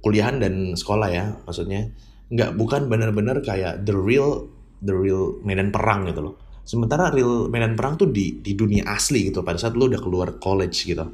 kuliahan 0.00 0.40
dan 0.40 0.78
sekolah 0.78 1.08
ya 1.12 1.24
maksudnya. 1.44 1.92
Nggak 2.30 2.50
bukan 2.56 2.86
benar-benar 2.86 3.42
kayak 3.42 3.84
the 3.84 3.92
real 3.92 4.48
the 4.80 4.94
real 4.94 5.36
medan 5.44 5.74
perang 5.74 6.08
gitu 6.08 6.32
loh. 6.32 6.34
Sementara 6.64 7.10
real 7.10 7.50
medan 7.50 7.74
perang 7.74 7.98
tuh 7.98 8.08
di 8.08 8.40
di 8.40 8.56
dunia 8.56 8.86
asli 8.88 9.28
gitu. 9.28 9.44
Pada 9.44 9.58
saat 9.60 9.76
lu 9.76 9.90
udah 9.90 10.00
keluar 10.00 10.38
college 10.40 10.88
gitu. 10.88 11.04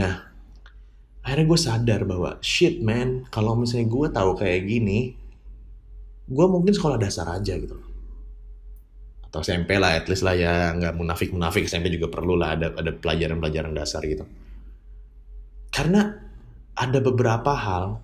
Nah 0.00 0.33
akhirnya 1.24 1.46
gue 1.48 1.60
sadar 1.60 2.00
bahwa 2.04 2.36
shit 2.44 2.84
man 2.84 3.24
kalau 3.32 3.56
misalnya 3.56 3.88
gue 3.88 4.06
tahu 4.12 4.30
kayak 4.36 4.60
gini 4.68 5.16
gue 6.28 6.46
mungkin 6.46 6.72
sekolah 6.76 7.00
dasar 7.00 7.32
aja 7.32 7.56
gitu 7.56 7.80
atau 9.24 9.40
SMP 9.40 9.80
lah 9.80 9.96
at 9.96 10.06
least 10.06 10.22
lah 10.22 10.36
ya 10.36 10.70
nggak 10.76 10.94
munafik 10.94 11.32
munafik 11.32 11.64
SMP 11.64 11.90
juga 11.90 12.12
perlu 12.12 12.36
lah 12.36 12.54
ada 12.54 12.76
ada 12.76 12.92
pelajaran 12.92 13.40
pelajaran 13.40 13.72
dasar 13.72 14.04
gitu 14.04 14.28
karena 15.74 16.22
ada 16.74 16.98
beberapa 17.02 17.50
hal 17.50 17.98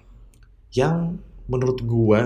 yang 0.74 1.18
menurut 1.50 1.82
gue 1.82 2.20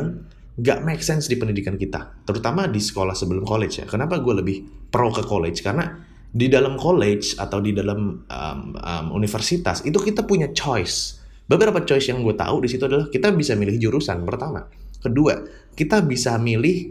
gak 0.61 0.81
make 0.87 1.03
sense 1.03 1.27
di 1.27 1.37
pendidikan 1.41 1.75
kita. 1.75 2.23
Terutama 2.23 2.69
di 2.69 2.79
sekolah 2.79 3.17
sebelum 3.17 3.43
college 3.43 3.83
ya. 3.83 3.87
Kenapa 3.89 4.21
gue 4.21 4.35
lebih 4.41 4.57
pro 4.93 5.11
ke 5.11 5.25
college? 5.25 5.65
Karena 5.65 5.89
di 6.35 6.51
dalam 6.51 6.75
college 6.75 7.39
atau 7.39 7.63
di 7.63 7.71
dalam 7.71 8.27
um, 8.27 8.61
um, 8.75 9.07
universitas 9.15 9.87
itu 9.87 10.03
kita 10.03 10.27
punya 10.27 10.51
choice. 10.51 11.23
Beberapa 11.47 11.87
choice 11.87 12.11
yang 12.11 12.27
gue 12.27 12.35
tahu 12.35 12.67
di 12.67 12.69
situ 12.75 12.91
adalah 12.91 13.07
kita 13.07 13.31
bisa 13.31 13.55
milih 13.55 13.79
jurusan 13.79 14.27
pertama. 14.27 14.67
Kedua, 14.99 15.39
kita 15.79 16.03
bisa 16.03 16.35
milih 16.43 16.91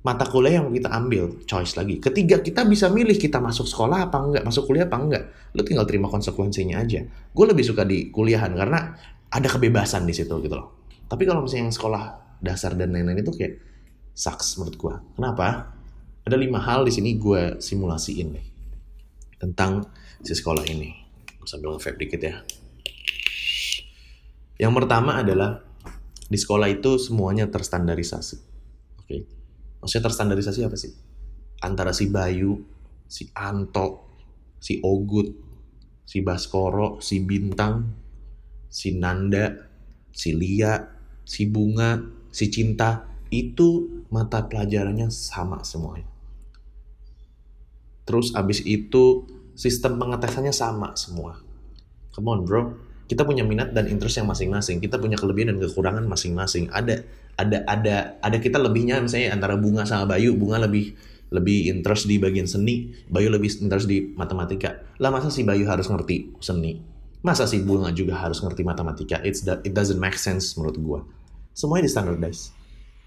mata 0.00 0.24
kuliah 0.24 0.64
yang 0.64 0.72
kita 0.72 0.88
ambil, 0.88 1.36
choice 1.44 1.76
lagi. 1.76 2.00
Ketiga, 2.00 2.40
kita 2.40 2.64
bisa 2.64 2.88
milih 2.88 3.20
kita 3.20 3.44
masuk 3.44 3.68
sekolah 3.68 4.08
apa 4.08 4.16
enggak, 4.24 4.42
masuk 4.48 4.64
kuliah 4.72 4.88
apa 4.88 4.96
enggak. 4.96 5.24
Lu 5.52 5.60
tinggal 5.68 5.84
terima 5.84 6.08
konsekuensinya 6.08 6.80
aja. 6.80 7.04
Gue 7.36 7.44
lebih 7.44 7.68
suka 7.68 7.84
di 7.84 8.08
kuliahan 8.08 8.56
karena 8.56 8.96
ada 9.28 9.48
kebebasan 9.52 10.08
di 10.08 10.16
situ 10.16 10.32
gitu 10.40 10.54
loh. 10.56 10.88
Tapi 11.04 11.28
kalau 11.28 11.44
misalnya 11.44 11.68
yang 11.68 11.74
sekolah 11.76 12.02
dasar 12.40 12.72
dan 12.72 12.94
lain-lain 12.94 13.20
itu 13.20 13.34
kayak 13.36 13.60
sucks 14.16 14.56
menurut 14.56 14.76
gue. 14.80 14.94
Kenapa? 15.20 15.76
Ada 16.24 16.40
lima 16.40 16.62
hal 16.62 16.88
di 16.88 16.92
sini 16.94 17.18
gue 17.18 17.60
simulasiin 17.60 18.28
nih 18.32 18.57
tentang 19.38 19.86
si 20.22 20.34
sekolah 20.34 20.66
ini. 20.68 20.94
Sambil 21.48 21.78
nge 21.78 21.96
dikit 21.96 22.20
ya. 22.20 22.44
Yang 24.58 24.72
pertama 24.84 25.22
adalah 25.22 25.64
di 26.28 26.36
sekolah 26.36 26.68
itu 26.68 27.00
semuanya 27.00 27.48
terstandarisasi. 27.48 28.36
Oke. 29.00 29.06
Okay? 29.06 29.20
Maksudnya 29.80 30.04
terstandarisasi 30.10 30.60
apa 30.66 30.76
sih? 30.76 30.92
Antara 31.64 31.94
si 31.94 32.10
Bayu, 32.10 32.60
si 33.06 33.30
Anto, 33.32 34.12
si 34.58 34.82
Ogut, 34.82 35.30
si 36.04 36.20
Baskoro, 36.20 36.98
si 36.98 37.22
Bintang, 37.22 37.94
si 38.68 38.98
Nanda, 38.98 39.54
si 40.12 40.34
Lia, 40.34 40.74
si 41.22 41.46
Bunga, 41.46 42.02
si 42.28 42.50
Cinta, 42.50 43.06
itu 43.30 44.02
mata 44.10 44.44
pelajarannya 44.44 45.08
sama 45.08 45.62
semuanya. 45.62 46.17
Terus 48.08 48.32
abis 48.32 48.64
itu 48.64 49.28
sistem 49.52 50.00
pengetesannya 50.00 50.56
sama 50.56 50.96
semua. 50.96 51.36
Come 52.16 52.28
on 52.32 52.40
bro, 52.48 52.72
kita 53.04 53.28
punya 53.28 53.44
minat 53.44 53.76
dan 53.76 53.84
interest 53.84 54.16
yang 54.16 54.28
masing-masing. 54.32 54.80
Kita 54.80 54.96
punya 54.96 55.20
kelebihan 55.20 55.52
dan 55.52 55.60
kekurangan 55.60 56.08
masing-masing. 56.08 56.72
Ada 56.72 57.04
ada 57.36 57.68
ada 57.68 57.96
ada 58.24 58.36
kita 58.40 58.56
lebihnya 58.56 59.04
misalnya 59.04 59.36
antara 59.36 59.60
Bunga 59.60 59.84
sama 59.84 60.08
Bayu. 60.16 60.32
Bunga 60.40 60.64
lebih 60.64 60.96
lebih 61.28 61.68
interest 61.68 62.08
di 62.08 62.16
bagian 62.16 62.48
seni, 62.48 62.96
Bayu 63.12 63.28
lebih 63.28 63.52
interest 63.60 63.84
di 63.84 64.16
matematika. 64.16 64.80
Lah 64.96 65.12
masa 65.12 65.28
si 65.28 65.44
Bayu 65.44 65.68
harus 65.68 65.88
ngerti 65.92 66.40
seni? 66.40 66.80
Masa 67.20 67.44
si 67.44 67.60
Bunga 67.60 67.92
juga 67.92 68.16
harus 68.16 68.40
ngerti 68.40 68.64
matematika? 68.64 69.20
It's 69.20 69.44
that, 69.44 69.60
it 69.68 69.76
doesn't 69.76 70.00
make 70.00 70.16
sense 70.16 70.56
menurut 70.56 70.76
gua. 70.80 71.00
Semuanya 71.52 71.84
di 71.84 71.92
standardize. 71.92 72.54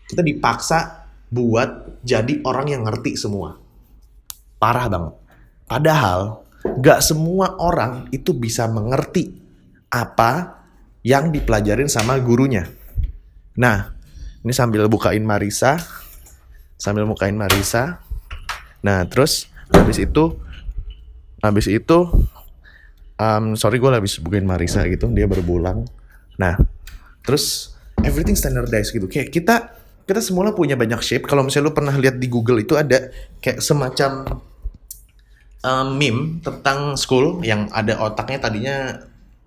Kita 0.05 0.22
dipaksa 0.22 1.10
buat 1.31 2.01
jadi 2.05 2.43
orang 2.43 2.67
yang 2.70 2.81
ngerti 2.86 3.15
semua. 3.15 3.55
Parah 4.62 4.86
banget. 4.86 5.13
Padahal 5.65 6.46
gak 6.62 7.01
semua 7.01 7.58
orang 7.58 8.06
itu 8.13 8.38
bisa 8.38 8.70
mengerti 8.70 9.34
apa 9.89 10.62
yang 11.01 11.34
dipelajarin 11.34 11.89
sama 11.89 12.22
gurunya. 12.22 12.70
Nah, 13.58 13.89
ini 14.46 14.53
sambil 14.53 14.86
bukain 14.86 15.25
Marisa, 15.25 15.82
sambil 16.77 17.10
bukain 17.10 17.34
Marisa. 17.34 18.06
Nah, 18.86 19.01
terus 19.10 19.50
habis 19.74 19.98
itu 19.98 20.38
habis 21.41 21.65
itu 21.65 22.30
um, 23.18 23.58
sorry 23.58 23.82
gue 23.82 23.89
habis 23.89 24.22
bukain 24.22 24.46
Marisa 24.46 24.86
gitu, 24.86 25.10
dia 25.10 25.25
berbulang. 25.25 25.89
Nah, 26.38 26.53
terus 27.25 27.74
everything 28.06 28.38
standardized 28.38 28.94
gitu. 28.94 29.10
Kayak 29.10 29.34
kita 29.34 29.56
kita 30.06 30.22
semula 30.22 30.53
punya 30.53 30.77
banyak 30.77 31.01
shape. 31.01 31.25
Kalau 31.25 31.46
misalnya 31.46 31.70
lu 31.70 31.74
pernah 31.74 31.96
lihat 31.98 32.22
di 32.22 32.30
Google 32.30 32.62
itu 32.62 32.77
ada 32.77 33.10
kayak 33.41 33.62
semacam 33.62 34.41
um, 35.65 35.98
meme 35.98 36.41
tentang 36.41 36.98
school 36.98 37.41
yang 37.46 37.70
ada 37.72 37.98
otaknya 38.01 38.39
tadinya 38.41 38.75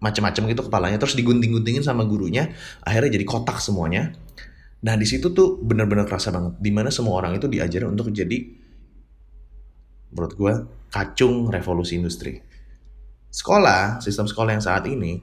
macam-macam 0.02 0.42
gitu 0.52 0.62
kepalanya 0.68 0.99
terus 1.00 1.16
digunting-guntingin 1.16 1.80
sama 1.80 2.04
gurunya 2.04 2.52
akhirnya 2.85 3.16
jadi 3.16 3.25
kotak 3.25 3.59
semuanya. 3.62 4.12
Nah 4.85 5.00
di 5.00 5.09
situ 5.09 5.33
tuh 5.33 5.56
bener-bener 5.64 6.04
kerasa 6.04 6.28
banget 6.28 6.61
di 6.61 6.68
mana 6.68 6.92
semua 6.92 7.16
orang 7.25 7.40
itu 7.40 7.49
diajarin 7.49 7.97
untuk 7.97 8.12
jadi 8.12 8.37
menurut 10.12 10.33
gue 10.37 10.54
kacung 10.92 11.49
revolusi 11.49 11.97
industri. 11.97 12.38
Sekolah 13.33 13.99
sistem 14.04 14.28
sekolah 14.28 14.54
yang 14.54 14.62
saat 14.62 14.85
ini 14.87 15.18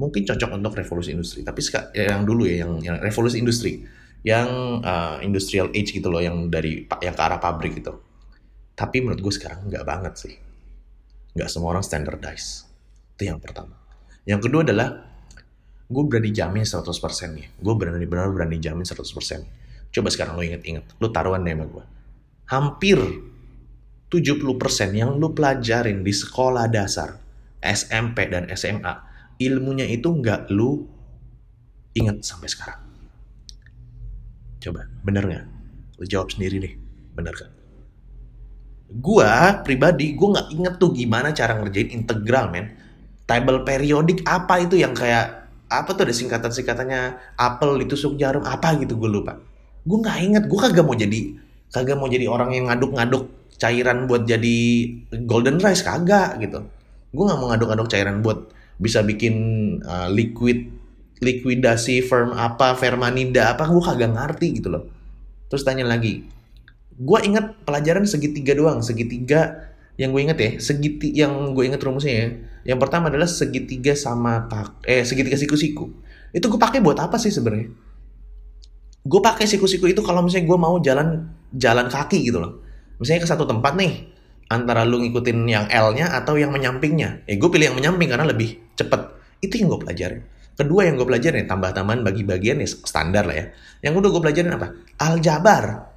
mungkin 0.00 0.24
cocok 0.24 0.50
untuk 0.56 0.72
revolusi 0.74 1.12
industri 1.12 1.44
tapi 1.44 1.60
yang 1.94 2.24
dulu 2.24 2.48
ya 2.48 2.64
yang, 2.66 2.80
yang 2.80 2.96
revolusi 3.04 3.38
industri. 3.38 3.84
Yang 4.22 4.48
uh, 4.86 5.18
industrial 5.18 5.74
age 5.74 5.98
gitu 5.98 6.06
loh 6.06 6.22
yang 6.22 6.46
dari 6.46 6.86
yang 7.02 7.10
ke 7.10 7.22
arah 7.26 7.42
pabrik 7.42 7.74
gitu 7.74 8.11
tapi 8.82 8.98
menurut 8.98 9.22
gue 9.22 9.34
sekarang 9.38 9.70
nggak 9.70 9.86
banget 9.86 10.14
sih. 10.18 10.34
Nggak 11.38 11.46
semua 11.46 11.78
orang 11.78 11.86
standardize. 11.86 12.66
Itu 13.14 13.30
yang 13.30 13.38
pertama. 13.38 13.78
Yang 14.26 14.50
kedua 14.50 14.66
adalah 14.66 15.06
gue 15.86 16.02
berani 16.02 16.34
jamin 16.34 16.66
100% 16.66 16.90
nih. 17.30 17.46
Gue 17.62 17.74
berani 17.78 18.02
benar 18.10 18.34
berani 18.34 18.58
jamin 18.58 18.82
100%. 18.82 19.94
Coba 19.94 20.08
sekarang 20.10 20.34
lo 20.34 20.42
inget-inget. 20.42 20.98
Lo 20.98 21.14
taruhan 21.14 21.46
deh 21.46 21.54
sama 21.54 21.70
gue. 21.70 21.84
Hampir 22.50 22.98
70% 24.10 24.50
yang 24.98 25.14
lo 25.14 25.30
pelajarin 25.30 26.02
di 26.02 26.10
sekolah 26.10 26.66
dasar, 26.66 27.22
SMP 27.62 28.26
dan 28.26 28.50
SMA, 28.50 28.92
ilmunya 29.38 29.86
itu 29.86 30.10
nggak 30.10 30.50
lo 30.50 30.90
inget 31.94 32.18
sampai 32.26 32.50
sekarang. 32.50 32.82
Coba, 34.58 34.90
bener 35.06 35.22
nggak? 35.22 35.44
Lo 36.02 36.04
jawab 36.04 36.34
sendiri 36.34 36.58
deh, 36.58 36.74
bener 37.14 37.30
kan? 37.38 37.51
Gua 38.92 39.62
pribadi, 39.64 40.12
gue 40.12 40.28
nggak 40.28 40.48
inget 40.52 40.74
tuh 40.76 40.92
gimana 40.92 41.32
cara 41.32 41.56
ngerjain 41.56 41.88
integral, 41.94 42.52
men. 42.52 42.76
Table 43.24 43.64
periodik 43.64 44.20
apa 44.28 44.60
itu 44.60 44.76
yang 44.76 44.92
kayak 44.92 45.48
apa 45.72 45.88
tuh 45.96 46.04
ada 46.04 46.12
singkatan-singkatannya 46.12 47.00
apel 47.40 47.80
ditusuk 47.80 48.20
jarum 48.20 48.44
apa 48.44 48.76
gitu 48.76 49.00
gue 49.00 49.08
lupa. 49.08 49.40
Gue 49.88 49.98
nggak 50.04 50.18
inget, 50.20 50.44
gue 50.44 50.58
kagak 50.60 50.84
mau 50.84 50.92
jadi 50.92 51.20
kagak 51.72 51.96
mau 51.96 52.06
jadi 52.06 52.28
orang 52.28 52.52
yang 52.52 52.68
ngaduk-ngaduk 52.68 53.32
cairan 53.56 54.04
buat 54.04 54.28
jadi 54.28 54.58
golden 55.24 55.56
rice 55.56 55.80
kagak 55.80 56.36
gitu. 56.44 56.60
Gue 57.16 57.24
nggak 57.24 57.38
mau 57.40 57.48
ngaduk-ngaduk 57.48 57.88
cairan 57.88 58.20
buat 58.20 58.52
bisa 58.76 59.00
bikin 59.00 59.34
uh, 59.86 60.12
liquid 60.12 60.68
likuidasi 61.22 62.02
firm 62.02 62.34
apa 62.34 62.74
fermanida 62.74 63.54
apa 63.56 63.64
gue 63.70 63.80
kagak 63.80 64.12
ngerti 64.12 64.60
gitu 64.60 64.68
loh. 64.68 64.84
Terus 65.48 65.64
tanya 65.64 65.88
lagi, 65.88 66.26
gue 67.02 67.18
inget 67.26 67.66
pelajaran 67.66 68.06
segitiga 68.06 68.54
doang 68.54 68.78
segitiga 68.78 69.72
yang 69.98 70.14
gue 70.14 70.22
inget 70.22 70.38
ya 70.38 70.50
segiti 70.62 71.12
yang 71.12 71.52
gue 71.52 71.64
inget 71.66 71.82
rumusnya 71.82 72.14
ya. 72.14 72.28
Yang 72.62 72.78
pertama 72.78 73.10
adalah 73.10 73.26
segitiga 73.26 73.92
sama 73.98 74.46
eh 74.86 75.02
segitiga 75.02 75.34
siku-siku. 75.36 75.90
Itu 76.32 76.48
gue 76.48 76.60
pakai 76.62 76.80
buat 76.80 76.96
apa 76.96 77.18
sih 77.20 77.28
sebenarnya? 77.28 77.68
Gue 79.02 79.20
pakai 79.20 79.44
siku-siku 79.50 79.90
itu 79.90 80.00
kalau 80.00 80.22
misalnya 80.22 80.46
gue 80.46 80.58
mau 80.58 80.78
jalan 80.78 81.28
jalan 81.52 81.86
kaki 81.90 82.22
gitu 82.22 82.38
loh. 82.38 82.62
Misalnya 83.02 83.26
ke 83.26 83.28
satu 83.28 83.44
tempat 83.44 83.74
nih 83.74 84.14
antara 84.48 84.86
lu 84.86 85.02
ngikutin 85.02 85.38
yang 85.44 85.66
L-nya 85.68 86.14
atau 86.14 86.38
yang 86.38 86.54
menyampingnya. 86.54 87.26
Eh 87.26 87.36
gue 87.36 87.50
pilih 87.50 87.74
yang 87.74 87.76
menyamping 87.76 88.08
karena 88.08 88.24
lebih 88.24 88.62
cepet. 88.78 89.00
Itu 89.42 89.58
yang 89.58 89.74
gue 89.74 89.80
pelajarin 89.82 90.22
kedua 90.52 90.84
yang 90.84 91.00
gue 91.00 91.06
pelajarin 91.08 91.48
tambah-tambahan 91.48 92.04
bagi 92.04 92.22
bagian 92.28 92.60
ya 92.60 92.68
standar 92.68 93.24
lah 93.24 93.36
ya. 93.36 93.46
Yang 93.82 93.92
kedua 94.00 94.10
gue 94.14 94.22
pelajarin 94.28 94.52
apa? 94.54 94.68
Aljabar 95.00 95.91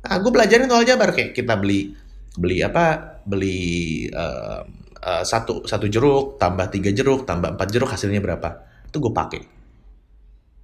Nah, 0.00 0.16
gue 0.16 0.30
pelajarin 0.32 0.68
soal 0.68 0.88
Jabar 0.88 1.12
kayak 1.12 1.36
kita 1.36 1.60
beli 1.60 1.92
beli 2.36 2.64
apa? 2.64 3.20
Beli 3.26 4.08
uh, 4.08 4.64
uh, 5.00 5.22
satu 5.24 5.68
satu 5.68 5.86
jeruk 5.88 6.40
tambah 6.40 6.72
tiga 6.72 6.88
jeruk 6.92 7.28
tambah 7.28 7.52
empat 7.52 7.68
jeruk 7.68 7.90
hasilnya 7.92 8.20
berapa? 8.24 8.48
Itu 8.88 8.96
gue 8.96 9.12
pakai. 9.12 9.42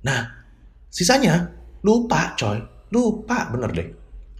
Nah, 0.08 0.20
sisanya 0.88 1.52
lupa 1.84 2.32
coy, 2.38 2.58
lupa 2.92 3.52
bener 3.52 3.70
deh, 3.76 3.88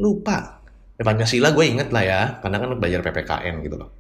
lupa. 0.01 0.65
Ya, 0.97 1.05
Pancasila 1.05 1.53
gue 1.53 1.65
inget 1.69 1.93
lah 1.93 2.03
ya, 2.03 2.21
karena 2.41 2.57
kan 2.57 2.69
belajar 2.81 3.01
PPKN 3.05 3.55
gitu 3.61 3.77
loh. 3.77 3.91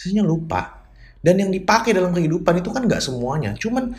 Sisanya 0.00 0.24
lupa. 0.24 0.88
Dan 1.20 1.36
yang 1.44 1.50
dipakai 1.52 1.92
dalam 1.92 2.14
kehidupan 2.14 2.62
itu 2.62 2.70
kan 2.72 2.88
nggak 2.88 3.02
semuanya. 3.04 3.52
Cuman 3.58 3.92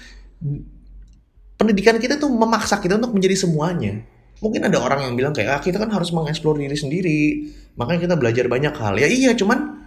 pendidikan 1.60 2.00
kita 2.00 2.16
tuh 2.16 2.32
memaksa 2.32 2.80
kita 2.80 2.96
untuk 2.96 3.12
menjadi 3.12 3.36
semuanya 3.36 4.02
mungkin 4.40 4.68
ada 4.68 4.80
orang 4.80 5.08
yang 5.08 5.14
bilang 5.16 5.36
kayak 5.36 5.52
ah, 5.52 5.62
kita 5.62 5.78
kan 5.80 5.92
harus 5.92 6.12
mengeksplor 6.16 6.56
diri 6.60 6.76
sendiri. 6.76 7.22
Makanya 7.76 8.10
kita 8.10 8.16
belajar 8.16 8.46
banyak 8.48 8.74
hal. 8.76 8.96
Ya 9.00 9.08
iya 9.08 9.32
cuman 9.36 9.84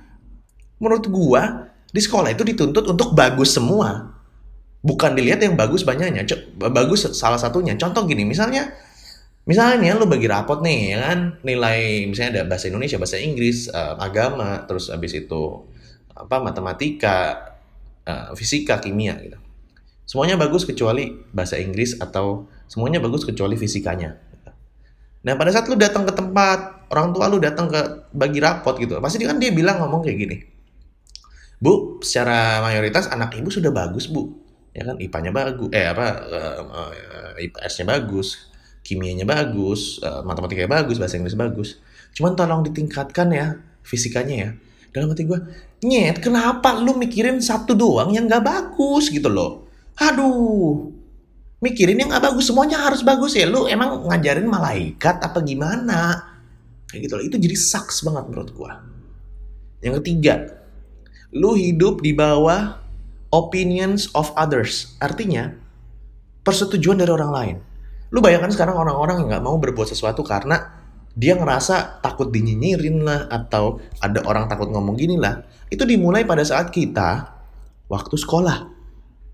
menurut 0.80 1.08
gua 1.08 1.72
di 1.92 2.00
sekolah 2.00 2.32
itu 2.32 2.44
dituntut 2.44 2.84
untuk 2.88 3.16
bagus 3.16 3.52
semua. 3.56 4.12
Bukan 4.82 5.14
dilihat 5.14 5.40
yang 5.44 5.54
bagus 5.54 5.86
banyaknya 5.86 6.26
bagus 6.56 7.08
salah 7.16 7.38
satunya. 7.38 7.76
Contoh 7.78 8.04
gini 8.04 8.26
misalnya 8.26 8.72
misalnya 9.46 9.94
lu 9.96 10.10
bagi 10.10 10.28
rapot 10.28 10.60
nih 10.60 10.80
ya 10.96 10.98
kan? 11.10 11.18
Nilai 11.44 12.08
misalnya 12.08 12.30
ada 12.40 12.42
bahasa 12.48 12.68
Indonesia 12.68 12.98
bahasa 13.00 13.16
Inggris 13.20 13.70
uh, 13.72 13.96
agama 13.96 14.66
terus 14.68 14.90
habis 14.92 15.14
itu 15.16 15.42
apa 16.12 16.42
matematika 16.44 17.16
uh, 18.04 18.34
fisika 18.36 18.82
kimia 18.82 19.16
gitu. 19.22 19.38
Semuanya 20.02 20.34
bagus 20.34 20.66
kecuali 20.66 21.14
bahasa 21.30 21.56
Inggris 21.56 21.96
atau 21.96 22.50
semuanya 22.66 22.98
bagus 22.98 23.22
kecuali 23.22 23.54
fisikanya 23.54 24.31
Nah 25.22 25.38
pada 25.38 25.50
saat 25.54 25.70
lu 25.70 25.78
datang 25.78 26.02
ke 26.02 26.12
tempat 26.14 26.90
orang 26.90 27.14
tua 27.14 27.30
lu 27.30 27.38
datang 27.38 27.70
ke 27.70 27.80
bagi 28.12 28.42
rapot 28.42 28.76
gitu, 28.76 28.98
pasti 28.98 29.22
kan 29.22 29.38
dia 29.38 29.54
bilang 29.54 29.80
ngomong 29.80 30.04
kayak 30.04 30.18
gini, 30.18 30.36
Bu, 31.62 32.02
secara 32.02 32.58
mayoritas 32.58 33.06
anak 33.06 33.38
ibu 33.38 33.46
sudah 33.46 33.70
bagus 33.70 34.10
bu, 34.10 34.34
ya 34.74 34.82
kan 34.82 34.98
IPA-nya 34.98 35.30
bagus, 35.30 35.70
eh 35.70 35.86
apa 35.86 36.06
uh, 36.26 36.60
uh, 36.66 37.32
IPS-nya 37.38 37.86
bagus, 37.86 38.50
kimianya 38.82 39.22
bagus, 39.22 40.02
uh, 40.02 40.26
matematikanya 40.26 40.82
bagus, 40.82 40.98
bahasa 40.98 41.22
Inggris 41.22 41.38
bagus. 41.38 41.78
Cuman 42.18 42.34
tolong 42.34 42.66
ditingkatkan 42.66 43.30
ya 43.30 43.62
fisikanya 43.86 44.34
ya. 44.34 44.50
Dalam 44.90 45.14
hati 45.14 45.24
gue, 45.24 45.38
nyet, 45.86 46.18
kenapa 46.18 46.76
lu 46.76 46.98
mikirin 46.98 47.38
satu 47.40 47.72
doang 47.72 48.12
yang 48.12 48.28
gak 48.28 48.44
bagus 48.44 49.08
gitu 49.08 49.30
loh? 49.32 49.70
Aduh, 49.96 50.92
mikirin 51.62 51.96
yang 52.02 52.10
nggak 52.10 52.34
bagus 52.34 52.50
semuanya 52.50 52.82
harus 52.82 53.06
bagus 53.06 53.38
ya. 53.38 53.46
Lu 53.46 53.70
emang 53.70 54.02
ngajarin 54.10 54.50
malaikat 54.50 55.22
apa 55.22 55.38
gimana? 55.40 56.18
Kayak 56.90 57.00
gitu 57.08 57.14
loh. 57.16 57.24
Itu 57.24 57.36
jadi 57.38 57.54
saks 57.54 58.02
banget 58.02 58.28
menurut 58.28 58.50
gua. 58.52 58.82
Yang 59.80 60.02
ketiga 60.02 60.34
lu 61.32 61.56
hidup 61.56 62.04
di 62.04 62.12
bawah 62.12 62.82
opinions 63.32 64.10
of 64.12 64.28
others. 64.36 64.98
Artinya 65.00 65.54
persetujuan 66.44 67.00
dari 67.00 67.08
orang 67.14 67.32
lain. 67.32 67.56
Lu 68.12 68.20
bayangkan 68.20 68.52
sekarang 68.52 68.76
orang-orang 68.76 69.24
yang 69.24 69.28
nggak 69.32 69.44
mau 69.46 69.56
berbuat 69.56 69.88
sesuatu 69.88 70.20
karena 70.20 70.82
dia 71.16 71.32
ngerasa 71.36 72.04
takut 72.04 72.28
dinyinyirin 72.28 73.00
lah 73.00 73.28
atau 73.32 73.80
ada 74.04 74.20
orang 74.28 74.50
takut 74.52 74.68
ngomong 74.68 75.00
gini 75.00 75.16
lah. 75.16 75.40
Itu 75.72 75.88
dimulai 75.88 76.28
pada 76.28 76.44
saat 76.44 76.68
kita 76.68 77.32
waktu 77.88 78.16
sekolah 78.20 78.81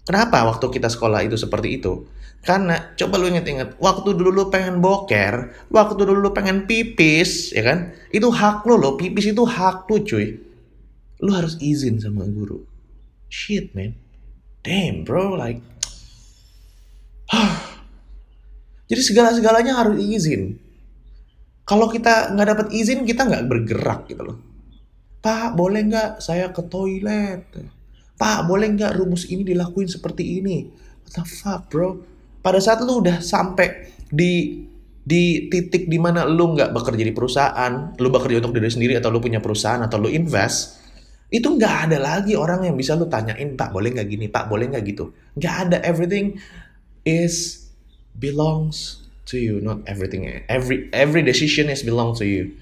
Kenapa 0.09 0.41
waktu 0.49 0.73
kita 0.73 0.89
sekolah 0.89 1.21
itu 1.21 1.37
seperti 1.37 1.77
itu? 1.77 2.09
Karena 2.41 2.97
coba 2.97 3.21
lu 3.21 3.29
inget-inget, 3.29 3.77
waktu 3.77 4.17
dulu 4.17 4.33
lu 4.33 4.45
pengen 4.49 4.81
boker, 4.81 5.53
waktu 5.69 6.01
dulu 6.01 6.25
lu 6.25 6.31
pengen 6.33 6.65
pipis, 6.65 7.53
ya 7.53 7.61
kan? 7.61 7.93
Itu 8.09 8.33
hak 8.33 8.65
lu 8.65 8.81
loh, 8.81 8.97
pipis 8.97 9.37
itu 9.37 9.45
hak 9.45 9.85
lu 9.93 10.01
cuy. 10.01 10.33
Lu 11.21 11.31
harus 11.37 11.61
izin 11.61 12.01
sama 12.01 12.25
guru. 12.25 12.65
Shit 13.29 13.77
man. 13.77 13.93
Damn 14.65 15.05
bro, 15.05 15.37
like... 15.37 15.61
Jadi 18.89 19.03
segala-segalanya 19.05 19.77
harus 19.77 20.01
izin. 20.01 20.57
Kalau 21.69 21.93
kita 21.93 22.33
nggak 22.33 22.49
dapat 22.49 22.67
izin, 22.73 23.05
kita 23.05 23.29
nggak 23.29 23.45
bergerak 23.45 24.09
gitu 24.09 24.25
loh. 24.25 24.41
Pak, 25.21 25.53
boleh 25.53 25.85
nggak 25.85 26.25
saya 26.25 26.49
ke 26.49 26.65
toilet? 26.65 27.45
Pak, 28.19 28.51
boleh 28.51 28.75
nggak 28.75 28.99
rumus 28.99 29.31
ini 29.31 29.47
dilakuin 29.47 29.87
seperti 29.87 30.43
ini? 30.43 30.67
What 31.07 31.15
the 31.15 31.25
fuck, 31.25 31.71
bro? 31.71 32.03
Pada 32.43 32.59
saat 32.59 32.83
lu 32.83 32.99
udah 32.99 33.23
sampai 33.23 33.95
di 34.11 34.67
di 35.09 35.49
titik 35.49 35.89
di 35.89 35.97
mana 35.97 36.29
lu 36.29 36.53
nggak 36.53 36.75
bekerja 36.75 37.01
di 37.07 37.15
perusahaan, 37.15 37.95
lu 37.97 38.09
bekerja 38.11 38.43
untuk 38.43 38.59
diri 38.59 38.69
sendiri 38.69 38.95
atau 38.99 39.09
lu 39.09 39.23
punya 39.23 39.41
perusahaan 39.41 39.81
atau 39.81 39.97
lu 40.03 40.11
invest, 40.11 40.83
itu 41.31 41.47
nggak 41.47 41.89
ada 41.89 41.97
lagi 42.03 42.35
orang 42.35 42.69
yang 42.69 42.77
bisa 42.77 42.99
lu 42.99 43.09
tanyain, 43.09 43.57
Pak, 43.57 43.73
boleh 43.73 43.95
nggak 43.95 44.09
gini? 44.09 44.27
Pak, 44.29 44.51
boleh 44.51 44.69
nggak 44.69 44.85
gitu? 44.85 45.15
Nggak 45.39 45.55
ada. 45.65 45.77
Everything 45.87 46.37
is 47.07 47.69
belongs 48.19 49.07
to 49.29 49.37
you, 49.37 49.61
not 49.61 49.85
everything. 49.85 50.25
Every 50.49 50.89
every 50.91 51.21
decision 51.21 51.69
is 51.69 51.85
belong 51.85 52.17
to 52.17 52.25
you. 52.25 52.57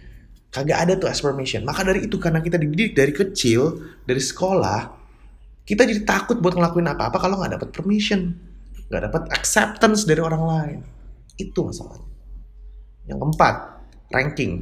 Kagak 0.50 0.86
ada 0.86 0.92
tuh 0.98 1.06
affirmation. 1.06 1.62
Maka 1.62 1.86
dari 1.86 2.06
itu 2.10 2.18
karena 2.18 2.42
kita 2.42 2.58
dididik 2.58 2.98
dari 2.98 3.14
kecil, 3.14 3.86
dari 4.02 4.22
sekolah, 4.22 5.05
kita 5.66 5.82
jadi 5.82 6.06
takut 6.06 6.38
buat 6.38 6.54
ngelakuin 6.54 6.87
apa-apa 6.87 7.18
kalau 7.18 7.42
nggak 7.42 7.58
dapat 7.58 7.68
permission, 7.75 8.32
nggak 8.87 9.02
dapat 9.11 9.23
acceptance 9.35 10.06
dari 10.06 10.23
orang 10.23 10.42
lain. 10.46 10.78
Itu 11.37 11.66
masalahnya. 11.66 12.06
Yang 13.11 13.18
keempat, 13.23 13.54
ranking. 14.14 14.52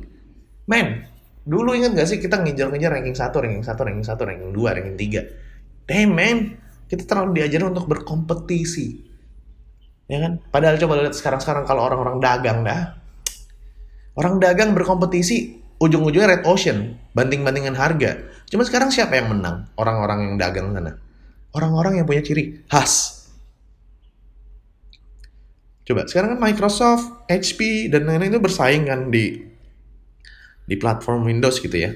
Men, 0.64 1.04
dulu 1.44 1.76
ingat 1.76 1.92
gak 1.92 2.08
sih 2.08 2.18
kita 2.18 2.40
ngejar-ngejar 2.40 2.88
ranking 2.88 3.16
1, 3.16 3.20
ranking 3.30 3.64
1, 3.64 3.76
ranking 3.76 4.06
1, 4.08 4.16
ranking 4.16 4.52
2, 4.56 4.76
ranking 4.80 4.96
3. 4.96 5.84
Damn 5.84 6.11
man, 6.16 6.37
kita 6.88 7.04
terlalu 7.04 7.40
diajarin 7.40 7.73
untuk 7.73 7.84
berkompetisi 7.84 9.14
ya 10.04 10.20
kan 10.20 10.40
padahal 10.52 10.76
coba 10.76 11.00
lihat 11.00 11.16
sekarang-sekarang 11.16 11.64
kalau 11.64 11.88
orang-orang 11.88 12.20
dagang 12.20 12.61
dah 12.61 13.00
orang 14.20 14.37
dagang 14.37 14.76
berkompetisi 14.76 15.63
ujung-ujungnya 15.82 16.28
red 16.38 16.42
ocean 16.46 16.98
banting-bantingan 17.14 17.74
harga. 17.74 18.20
Cuma 18.50 18.62
sekarang 18.66 18.90
siapa 18.90 19.18
yang 19.18 19.30
menang? 19.30 19.70
Orang-orang 19.78 20.30
yang 20.30 20.34
dagang 20.38 20.74
sana. 20.74 20.98
Orang-orang 21.54 22.02
yang 22.02 22.06
punya 22.06 22.22
ciri 22.22 22.66
khas. 22.66 23.24
Coba 25.84 26.08
sekarang 26.08 26.36
kan 26.36 26.40
Microsoft 26.40 27.28
HP 27.28 27.92
dan 27.92 28.08
lain-lain 28.08 28.32
itu 28.34 28.42
bersaing 28.42 28.88
kan 28.88 29.12
di 29.12 29.44
di 30.64 30.74
platform 30.80 31.28
Windows 31.28 31.60
gitu 31.60 31.76
ya. 31.76 31.92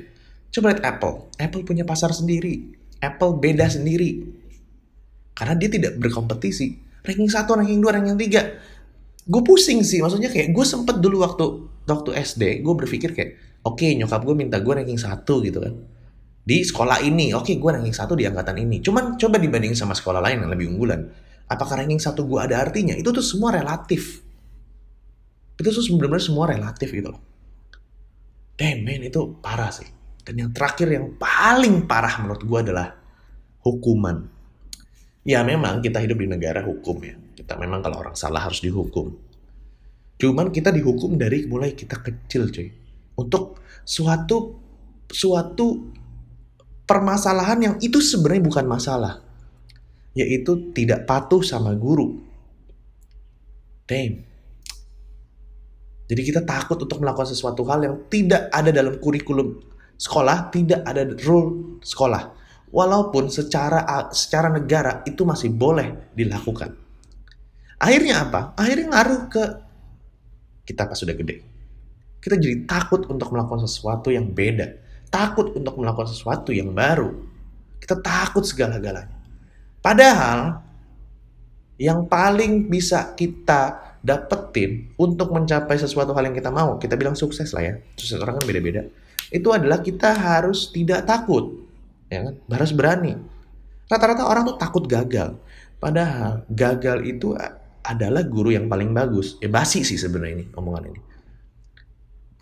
Coba 0.53 0.77
lihat 0.77 0.85
Apple. 0.85 1.33
Apple 1.41 1.65
punya 1.65 1.89
pasar 1.89 2.13
sendiri. 2.13 2.77
Apple 3.01 3.41
beda 3.41 3.69
sendiri. 3.69 4.29
Karena 5.33 5.55
dia 5.57 5.71
tidak 5.73 5.97
berkompetisi. 5.97 6.77
Ranking 7.01 7.31
1, 7.31 7.49
ranking 7.49 7.81
2, 7.81 7.97
ranking 7.97 8.19
3. 8.19 9.29
Gue 9.29 9.43
pusing 9.45 9.85
sih, 9.85 10.01
maksudnya 10.01 10.33
kayak 10.33 10.53
gue 10.57 10.65
sempet 10.65 11.01
dulu 11.05 11.21
waktu 11.21 11.45
waktu 11.89 12.11
SD, 12.17 12.65
gue 12.65 12.75
berpikir 12.75 13.13
kayak, 13.13 13.37
oke 13.69 13.77
okay, 13.77 13.93
nyokap 14.01 14.25
gue 14.25 14.33
minta 14.33 14.57
gue 14.57 14.73
ranking 14.73 14.97
1 14.97 15.25
gitu 15.25 15.59
kan. 15.61 15.75
Di 16.49 16.65
sekolah 16.65 17.05
ini, 17.05 17.37
oke 17.37 17.45
okay, 17.45 17.55
gue 17.61 17.71
ranking 17.71 17.93
1 17.93 18.09
di 18.17 18.25
angkatan 18.25 18.57
ini. 18.57 18.81
Cuman 18.81 19.21
coba 19.21 19.37
dibanding 19.37 19.77
sama 19.77 19.93
sekolah 19.93 20.25
lain 20.25 20.49
yang 20.49 20.51
lebih 20.51 20.73
unggulan. 20.73 21.05
Apakah 21.45 21.85
ranking 21.85 22.01
1 22.01 22.17
gue 22.17 22.41
ada 22.41 22.57
artinya? 22.57 22.97
Itu 22.97 23.13
tuh 23.13 23.25
semua 23.25 23.53
relatif. 23.53 24.25
Itu 25.61 25.69
tuh 25.69 25.85
benar-benar 26.01 26.25
semua 26.25 26.49
relatif 26.49 26.89
gitu 26.89 27.13
loh. 27.13 27.21
Damn 28.57 28.83
man, 28.83 29.05
itu 29.05 29.39
parah 29.39 29.69
sih. 29.69 29.87
Dan 30.25 30.35
yang 30.41 30.51
terakhir 30.57 30.89
yang 30.89 31.15
paling 31.21 31.85
parah 31.85 32.25
menurut 32.25 32.43
gue 32.43 32.59
adalah 32.65 32.89
hukuman 33.63 34.39
Ya 35.29 35.45
memang 35.45 35.85
kita 35.85 36.01
hidup 36.01 36.25
di 36.25 36.29
negara 36.31 36.65
hukum 36.65 37.05
ya. 37.05 37.13
Kita 37.37 37.61
memang 37.61 37.85
kalau 37.85 38.01
orang 38.01 38.17
salah 38.17 38.49
harus 38.49 38.65
dihukum. 38.65 39.13
Cuman 40.17 40.49
kita 40.49 40.73
dihukum 40.73 41.21
dari 41.21 41.45
mulai 41.45 41.77
kita 41.77 42.01
kecil 42.01 42.49
cuy. 42.49 42.73
Untuk 43.19 43.59
suatu 43.83 44.55
suatu 45.11 45.91
permasalahan 46.87 47.59
yang 47.59 47.75
itu 47.83 47.99
sebenarnya 47.99 48.47
bukan 48.47 48.67
masalah. 48.71 49.21
Yaitu 50.15 50.71
tidak 50.71 51.05
patuh 51.05 51.43
sama 51.43 51.75
guru. 51.75 52.23
Damn. 53.91 54.25
Jadi 56.09 56.23
kita 56.25 56.41
takut 56.47 56.81
untuk 56.81 57.05
melakukan 57.05 57.29
sesuatu 57.29 57.67
hal 57.69 57.85
yang 57.85 57.97
tidak 58.09 58.49
ada 58.49 58.73
dalam 58.73 58.97
kurikulum 58.97 59.61
sekolah, 60.01 60.49
tidak 60.49 60.81
ada 60.89 61.05
rule 61.27 61.81
sekolah. 61.85 62.33
Walaupun 62.69 63.29
secara 63.33 63.85
secara 64.13 64.53
negara 64.53 65.05
itu 65.05 65.25
masih 65.25 65.53
boleh 65.53 66.13
dilakukan. 66.17 66.77
Akhirnya 67.81 68.29
apa? 68.29 68.53
Akhirnya 68.57 68.93
ngaruh 68.93 69.21
ke 69.33 69.45
kita 70.69 70.85
pas 70.85 70.97
sudah 70.97 71.17
gede. 71.17 71.48
Kita 72.19 72.35
jadi 72.35 72.67
takut 72.67 73.07
untuk 73.07 73.31
melakukan 73.31 73.65
sesuatu 73.65 74.11
yang 74.11 74.29
beda. 74.31 74.75
Takut 75.09 75.55
untuk 75.55 75.79
melakukan 75.79 76.11
sesuatu 76.11 76.51
yang 76.53 76.75
baru. 76.75 77.15
Kita 77.79 77.99
takut 78.03 78.45
segala-galanya. 78.45 79.15
Padahal 79.79 80.61
yang 81.79 82.11
paling 82.11 82.67
bisa 82.67 83.15
kita 83.15 83.97
dapetin 84.03 84.91
untuk 84.99 85.31
mencapai 85.31 85.79
sesuatu 85.79 86.11
hal 86.13 86.27
yang 86.27 86.37
kita 86.37 86.51
mau, 86.51 86.77
kita 86.77 86.99
bilang 86.99 87.15
sukses 87.15 87.55
lah 87.55 87.63
ya. 87.63 87.75
Sukses 87.95 88.19
orang 88.19 88.43
kan 88.43 88.45
beda-beda. 88.45 88.83
Itu 89.31 89.55
adalah 89.55 89.81
kita 89.81 90.13
harus 90.13 90.75
tidak 90.75 91.07
takut 91.07 91.69
ya 92.13 92.29
kan? 92.29 92.35
Harus 92.51 92.73
berani. 92.75 93.13
Rata-rata 93.89 94.29
orang 94.29 94.43
tuh 94.53 94.57
takut 94.61 94.85
gagal. 94.85 95.37
Padahal 95.79 96.45
gagal 96.51 97.07
itu 97.07 97.33
adalah 97.85 98.27
guru 98.27 98.53
yang 98.53 98.67
paling 98.67 98.93
bagus. 98.93 99.39
Eh 99.41 99.49
basi 99.49 99.87
sih 99.87 99.97
sebenarnya 99.97 100.35
ini 100.43 100.45
omongan 100.53 100.85
ini. 100.93 101.01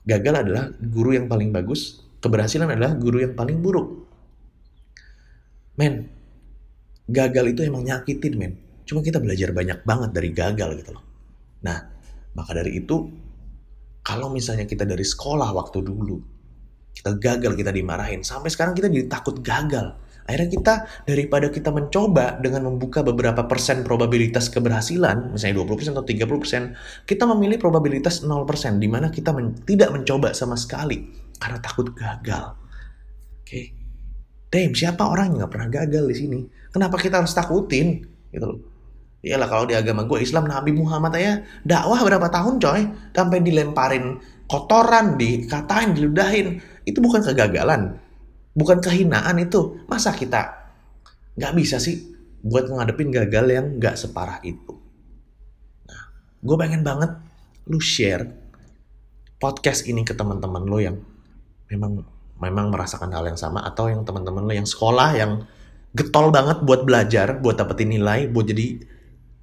Gagal 0.06 0.34
adalah 0.46 0.70
guru 0.78 1.18
yang 1.18 1.26
paling 1.26 1.50
bagus, 1.50 2.06
keberhasilan 2.22 2.70
adalah 2.70 2.94
guru 2.94 3.26
yang 3.26 3.34
paling 3.34 3.58
buruk. 3.58 4.06
Men, 5.76 6.06
gagal 7.10 7.52
itu 7.52 7.60
emang 7.66 7.82
nyakitin 7.82 8.34
men. 8.38 8.52
Cuma 8.86 9.02
kita 9.02 9.18
belajar 9.18 9.50
banyak 9.50 9.82
banget 9.82 10.10
dari 10.14 10.30
gagal 10.30 10.70
gitu 10.78 10.90
loh. 10.94 11.04
Nah, 11.66 11.78
maka 12.38 12.54
dari 12.54 12.78
itu 12.78 12.96
kalau 14.06 14.30
misalnya 14.30 14.62
kita 14.70 14.86
dari 14.86 15.02
sekolah 15.02 15.50
waktu 15.50 15.82
dulu 15.82 16.16
kita 16.96 17.12
gagal, 17.20 17.52
kita 17.60 17.74
dimarahin. 17.74 18.24
Sampai 18.24 18.48
sekarang 18.48 18.72
kita 18.72 18.88
jadi 18.88 19.04
takut 19.04 19.44
gagal. 19.44 19.92
Akhirnya 20.26 20.50
kita 20.50 20.74
daripada 21.06 21.46
kita 21.48 21.70
mencoba 21.70 22.42
dengan 22.42 22.66
membuka 22.66 23.06
beberapa 23.06 23.46
persen 23.46 23.86
probabilitas 23.86 24.50
keberhasilan, 24.50 25.30
misalnya 25.32 25.62
20% 25.62 25.94
atau 25.94 26.02
30%, 26.02 27.06
kita 27.06 27.24
memilih 27.30 27.62
probabilitas 27.62 28.26
0%, 28.26 28.82
di 28.82 28.88
mana 28.90 29.14
kita 29.14 29.30
men 29.30 29.54
tidak 29.62 29.94
mencoba 29.94 30.34
sama 30.34 30.58
sekali 30.58 31.06
karena 31.38 31.58
takut 31.62 31.94
gagal. 31.94 32.58
Oke. 33.40 33.46
Okay. 33.46 33.66
Damn, 34.46 34.74
siapa 34.78 35.02
orang 35.02 35.34
yang 35.34 35.46
gak 35.46 35.52
pernah 35.52 35.68
gagal 35.68 36.04
di 36.06 36.16
sini? 36.16 36.38
Kenapa 36.70 36.96
kita 37.02 37.18
harus 37.18 37.34
takutin? 37.34 38.02
Gitu 38.30 38.46
loh. 38.46 38.58
Iyalah 39.26 39.48
kalau 39.50 39.64
di 39.66 39.74
agama 39.74 40.06
gue 40.06 40.22
Islam 40.22 40.46
Nabi 40.46 40.70
Muhammad 40.70 41.18
aja 41.18 41.42
dakwah 41.66 41.98
berapa 41.98 42.30
tahun 42.30 42.62
coy 42.62 42.82
sampai 43.10 43.42
dilemparin 43.42 44.22
kotoran, 44.46 45.18
dikatain, 45.18 45.98
diludahin. 45.98 46.62
Itu 46.86 47.02
bukan 47.02 47.26
kegagalan. 47.26 47.98
Bukan 48.56 48.80
kehinaan 48.80 49.36
itu. 49.36 49.84
Masa 49.84 50.16
kita 50.16 50.72
nggak 51.36 51.52
bisa 51.52 51.76
sih 51.76 52.16
buat 52.40 52.72
ngadepin 52.72 53.12
gagal 53.12 53.46
yang 53.52 53.66
nggak 53.76 54.00
separah 54.00 54.40
itu. 54.40 54.72
Nah, 55.84 56.02
gue 56.40 56.56
pengen 56.56 56.80
banget 56.80 57.12
lu 57.68 57.82
share 57.82 58.24
podcast 59.36 59.84
ini 59.84 60.06
ke 60.06 60.16
teman-teman 60.16 60.64
lo 60.64 60.78
yang 60.80 60.96
memang 61.68 62.00
memang 62.40 62.72
merasakan 62.72 63.12
hal 63.12 63.28
yang 63.28 63.36
sama 63.36 63.60
atau 63.66 63.92
yang 63.92 64.06
teman-teman 64.06 64.46
lo 64.46 64.52
yang 64.54 64.68
sekolah 64.68 65.10
yang 65.12 65.44
getol 65.96 66.28
banget 66.28 66.60
buat 66.64 66.84
belajar, 66.84 67.40
buat 67.40 67.56
dapetin 67.56 67.92
nilai, 67.92 68.28
buat 68.28 68.48
jadi 68.48 68.80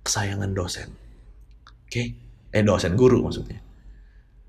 kesayangan 0.06 0.54
dosen. 0.54 0.90
Oke? 1.66 1.90
Okay? 1.90 2.06
Eh 2.54 2.62
dosen 2.62 2.94
guru 2.94 3.26
maksudnya. 3.26 3.62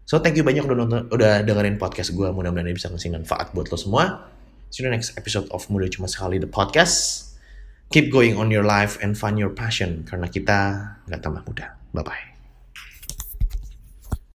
So 0.04 0.20
thank 0.20 0.36
you 0.36 0.44
banyak 0.44 0.68
udah 0.68 0.76
nonton, 0.76 1.00
udah 1.08 1.40
dengerin 1.42 1.80
podcast 1.80 2.12
gue. 2.12 2.28
Mudah-mudahan 2.28 2.68
ini 2.68 2.76
bisa 2.76 2.92
ngasih 2.92 3.16
manfaat 3.16 3.56
buat 3.56 3.72
lo 3.72 3.76
semua. 3.80 4.33
See 4.74 4.82
you 4.82 4.90
next 4.90 5.14
episode 5.14 5.46
of 5.54 5.70
Muda 5.70 5.86
Cuma 5.86 6.10
Sekali 6.10 6.42
The 6.42 6.50
Podcast. 6.50 7.30
Keep 7.94 8.10
going 8.10 8.34
on 8.34 8.50
your 8.50 8.66
life 8.66 8.98
and 8.98 9.14
find 9.14 9.38
your 9.38 9.54
passion. 9.54 10.02
Karena 10.02 10.26
kita 10.26 10.58
nggak 11.06 11.22
tambah 11.22 11.46
muda. 11.46 11.78
Bye-bye. 11.94 12.33